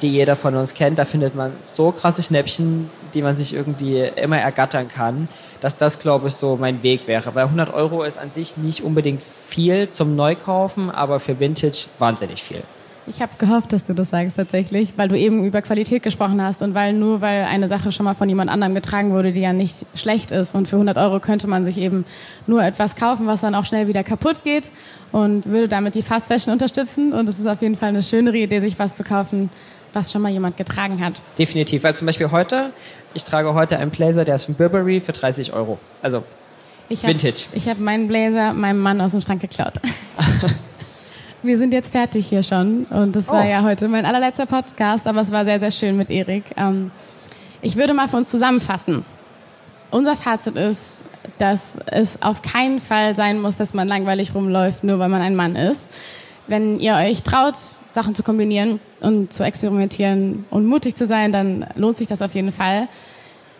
die 0.04 0.10
jeder 0.10 0.36
von 0.36 0.56
uns 0.56 0.74
kennt, 0.74 1.00
da 1.00 1.06
findet 1.06 1.34
man 1.34 1.54
so 1.64 1.92
krasse 1.92 2.22
Schnäppchen, 2.22 2.90
die 3.14 3.22
man 3.22 3.36
sich 3.36 3.56
irgendwie 3.56 4.00
immer 4.16 4.38
ergattern 4.38 4.88
kann, 4.88 5.28
dass 5.62 5.78
das, 5.78 6.00
glaube 6.00 6.28
ich, 6.28 6.36
so 6.36 6.58
mein 6.58 6.84
Weg 6.84 7.08
wäre. 7.08 7.34
Weil 7.34 7.46
100 7.46 7.74
Euro 7.74 8.04
ist 8.04 8.20
an 8.20 8.30
sich 8.30 8.58
nicht 8.58 8.84
unbedingt 8.84 9.24
viel 9.24 9.90
zum 9.90 10.16
Neukaufen, 10.16 10.92
aber 10.92 11.20
für 11.20 11.40
Vintage 11.40 11.86
wahnsinnig 11.98 12.44
viel. 12.44 12.62
Ich 13.06 13.22
habe 13.22 13.34
gehofft, 13.38 13.74
dass 13.74 13.86
du 13.86 13.94
das 13.94 14.12
sagst 14.12 14.38
tatsächlich, 14.38 14.94
weil 14.96 15.10
du 15.10 15.18
eben 15.18 15.44
über 15.44 15.62
Qualität 15.62 16.04
gesprochen 16.04 16.42
hast 16.42 16.62
und 16.62 16.74
weil 16.74 16.94
nur 16.94 17.20
weil 17.20 17.44
eine 17.44 17.68
Sache 17.68 17.92
schon 17.92 18.06
mal 18.06 18.14
von 18.14 18.30
jemand 18.30 18.50
anderem 18.50 18.74
getragen 18.76 19.12
wurde, 19.12 19.34
die 19.34 19.42
ja 19.42 19.52
nicht 19.52 19.86
schlecht 19.94 20.32
ist 20.32 20.56
und 20.56 20.70
für 20.70 20.78
100 20.78 20.98
Euro 20.98 21.20
könnte 21.20 21.48
man 21.48 21.66
sich 21.66 21.78
eben 21.80 22.06
nur 22.48 22.64
etwas 22.64 22.96
kaufen, 22.96 23.28
was 23.28 23.42
dann 23.42 23.56
auch 23.56 23.66
schnell 23.66 23.90
wieder 23.90 24.06
kaputt 24.06 24.46
geht 24.46 24.70
und 25.12 25.46
würde 25.48 25.68
damit 25.68 25.96
die 25.96 26.02
Fast 26.02 26.28
Fashion 26.28 26.54
unterstützen 26.54 27.12
und 27.12 27.28
es 27.28 27.40
ist 27.40 27.48
auf 27.48 27.62
jeden 27.62 27.76
Fall 27.76 27.90
eine 27.90 28.04
schönere 28.04 28.38
Idee, 28.38 28.62
sich 28.62 28.80
was 28.80 28.96
zu 28.96 29.04
kaufen, 29.04 29.50
was 29.94 30.12
schon 30.12 30.22
mal 30.22 30.32
jemand 30.32 30.58
getragen 30.58 31.04
hat. 31.04 31.14
Definitiv, 31.38 31.84
weil 31.84 31.96
zum 31.96 32.06
Beispiel 32.06 32.32
heute, 32.32 32.72
ich 33.14 33.24
trage 33.24 33.54
heute 33.54 33.78
einen 33.78 33.92
Blazer, 33.92 34.26
der 34.26 34.36
ist 34.36 34.46
von 34.46 34.56
Burberry 34.56 35.00
für 35.00 35.14
30 35.14 35.54
Euro, 35.54 35.78
also 36.02 36.24
ich 36.90 37.04
hab, 37.04 37.10
Vintage. 37.10 37.46
Ich 37.54 37.68
habe 37.68 37.82
meinen 37.82 38.08
Blazer 38.08 38.54
meinem 38.54 38.80
Mann 38.80 39.00
aus 39.02 39.12
dem 39.14 39.22
Schrank 39.22 39.42
geklaut. 39.42 39.74
Wir 41.44 41.58
sind 41.58 41.74
jetzt 41.74 41.92
fertig 41.92 42.28
hier 42.28 42.42
schon 42.42 42.86
und 42.86 43.16
das 43.16 43.28
war 43.28 43.44
oh. 43.44 43.50
ja 43.50 43.64
heute 43.64 43.90
mein 43.90 44.06
allerletzter 44.06 44.46
Podcast, 44.46 45.08
aber 45.08 45.22
es 45.22 45.32
war 45.32 45.44
sehr, 45.44 45.60
sehr 45.60 45.72
schön 45.72 45.98
mit 45.98 46.10
Erik. 46.10 46.44
Ähm, 46.56 46.92
ich 47.62 47.76
würde 47.76 47.94
mal 47.94 48.08
für 48.08 48.18
uns 48.18 48.30
zusammenfassen. 48.30 49.04
Unser 49.92 50.16
Fazit 50.16 50.56
ist, 50.56 51.04
dass 51.40 51.78
es 51.88 52.22
auf 52.22 52.42
keinen 52.42 52.80
Fall 52.80 53.16
sein 53.16 53.42
muss, 53.42 53.58
dass 53.58 53.74
man 53.74 53.88
langweilig 53.88 54.34
rumläuft, 54.34 54.84
nur 54.84 55.00
weil 55.00 55.10
man 55.10 55.22
ein 55.22 55.36
Mann 55.36 55.56
ist. 55.56 55.88
Wenn 56.48 56.80
ihr 56.80 56.96
euch 56.96 57.24
traut, 57.24 57.56
Sachen 57.92 58.16
zu 58.16 58.24
kombinieren 58.24 58.80
und 59.00 59.32
zu 59.32 59.44
experimentieren 59.44 60.46
und 60.50 60.66
mutig 60.66 60.96
zu 60.96 61.06
sein, 61.06 61.32
dann 61.32 61.66
lohnt 61.76 61.98
sich 61.98 62.08
das 62.08 62.22
auf 62.22 62.34
jeden 62.36 62.52
Fall. 62.52 62.88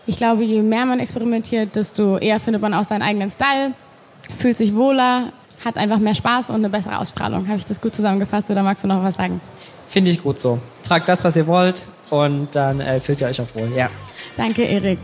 Ich 0.06 0.16
glaube, 0.16 0.42
je 0.42 0.62
mehr 0.62 0.84
man 0.84 1.00
experimentiert, 1.00 1.76
desto 1.76 2.18
eher 2.18 2.40
findet 2.40 2.60
man 2.60 2.74
auch 2.74 2.84
seinen 2.84 3.02
eigenen 3.02 3.30
Style, 3.30 3.72
fühlt 4.36 4.56
sich 4.56 4.74
wohler, 4.74 5.32
hat 5.64 5.76
einfach 5.76 5.98
mehr 5.98 6.14
Spaß 6.14 6.50
und 6.50 6.56
eine 6.56 6.68
bessere 6.68 6.98
Ausstrahlung. 6.98 7.48
Habe 7.48 7.58
ich 7.58 7.64
das 7.64 7.80
gut 7.80 7.94
zusammengefasst 7.94 8.50
oder 8.50 8.62
magst 8.62 8.84
du 8.84 8.88
noch 8.88 9.02
was 9.02 9.14
sagen? 9.14 9.40
Finde 9.88 10.10
ich 10.10 10.22
gut 10.22 10.38
so. 10.38 10.58
Tragt 10.82 11.08
das, 11.08 11.24
was 11.24 11.36
ihr 11.36 11.46
wollt 11.46 11.86
und 12.10 12.48
dann 12.54 12.80
äh, 12.80 13.00
fühlt 13.00 13.20
ihr 13.20 13.28
euch 13.28 13.40
auch 13.40 13.54
wohl. 13.54 13.72
Ja. 13.74 13.88
Danke, 14.36 14.64
Erik. 14.64 14.98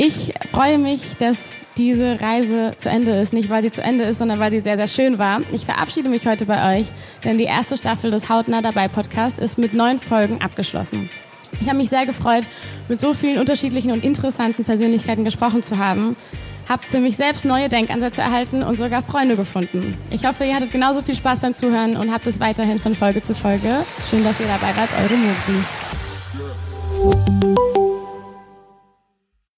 Ich 0.00 0.32
freue 0.52 0.78
mich, 0.78 1.16
dass 1.18 1.56
diese 1.76 2.20
Reise 2.20 2.74
zu 2.76 2.88
Ende 2.88 3.18
ist. 3.18 3.32
Nicht, 3.32 3.50
weil 3.50 3.64
sie 3.64 3.72
zu 3.72 3.82
Ende 3.82 4.04
ist, 4.04 4.18
sondern 4.18 4.38
weil 4.38 4.52
sie 4.52 4.60
sehr, 4.60 4.76
sehr 4.76 4.86
schön 4.86 5.18
war. 5.18 5.40
Ich 5.52 5.64
verabschiede 5.64 6.08
mich 6.08 6.24
heute 6.24 6.46
bei 6.46 6.78
euch, 6.78 6.86
denn 7.24 7.36
die 7.36 7.46
erste 7.46 7.76
Staffel 7.76 8.12
des 8.12 8.28
Hautnah 8.28 8.62
dabei 8.62 8.86
Podcast 8.86 9.40
ist 9.40 9.58
mit 9.58 9.74
neun 9.74 9.98
Folgen 9.98 10.40
abgeschlossen. 10.40 11.10
Ich 11.60 11.66
habe 11.66 11.78
mich 11.78 11.88
sehr 11.88 12.06
gefreut, 12.06 12.44
mit 12.88 13.00
so 13.00 13.12
vielen 13.12 13.38
unterschiedlichen 13.40 13.90
und 13.90 14.04
interessanten 14.04 14.64
Persönlichkeiten 14.64 15.24
gesprochen 15.24 15.64
zu 15.64 15.78
haben 15.78 16.14
habe 16.68 16.82
für 16.86 17.00
mich 17.00 17.16
selbst 17.16 17.46
neue 17.46 17.70
Denkansätze 17.70 18.20
erhalten 18.20 18.62
und 18.62 18.76
sogar 18.76 19.00
Freunde 19.00 19.36
gefunden. 19.36 19.96
Ich 20.10 20.26
hoffe, 20.26 20.44
ihr 20.44 20.54
hattet 20.54 20.70
genauso 20.70 21.00
viel 21.00 21.14
Spaß 21.14 21.40
beim 21.40 21.54
Zuhören 21.54 21.96
und 21.96 22.12
habt 22.12 22.26
es 22.26 22.40
weiterhin 22.40 22.78
von 22.78 22.94
Folge 22.94 23.22
zu 23.22 23.34
Folge. 23.34 23.74
Schön, 24.10 24.22
dass 24.22 24.38
ihr 24.38 24.46
dabei 24.46 24.76
wart, 24.76 24.90
eure 25.00 25.16
Mobi. 27.40 27.67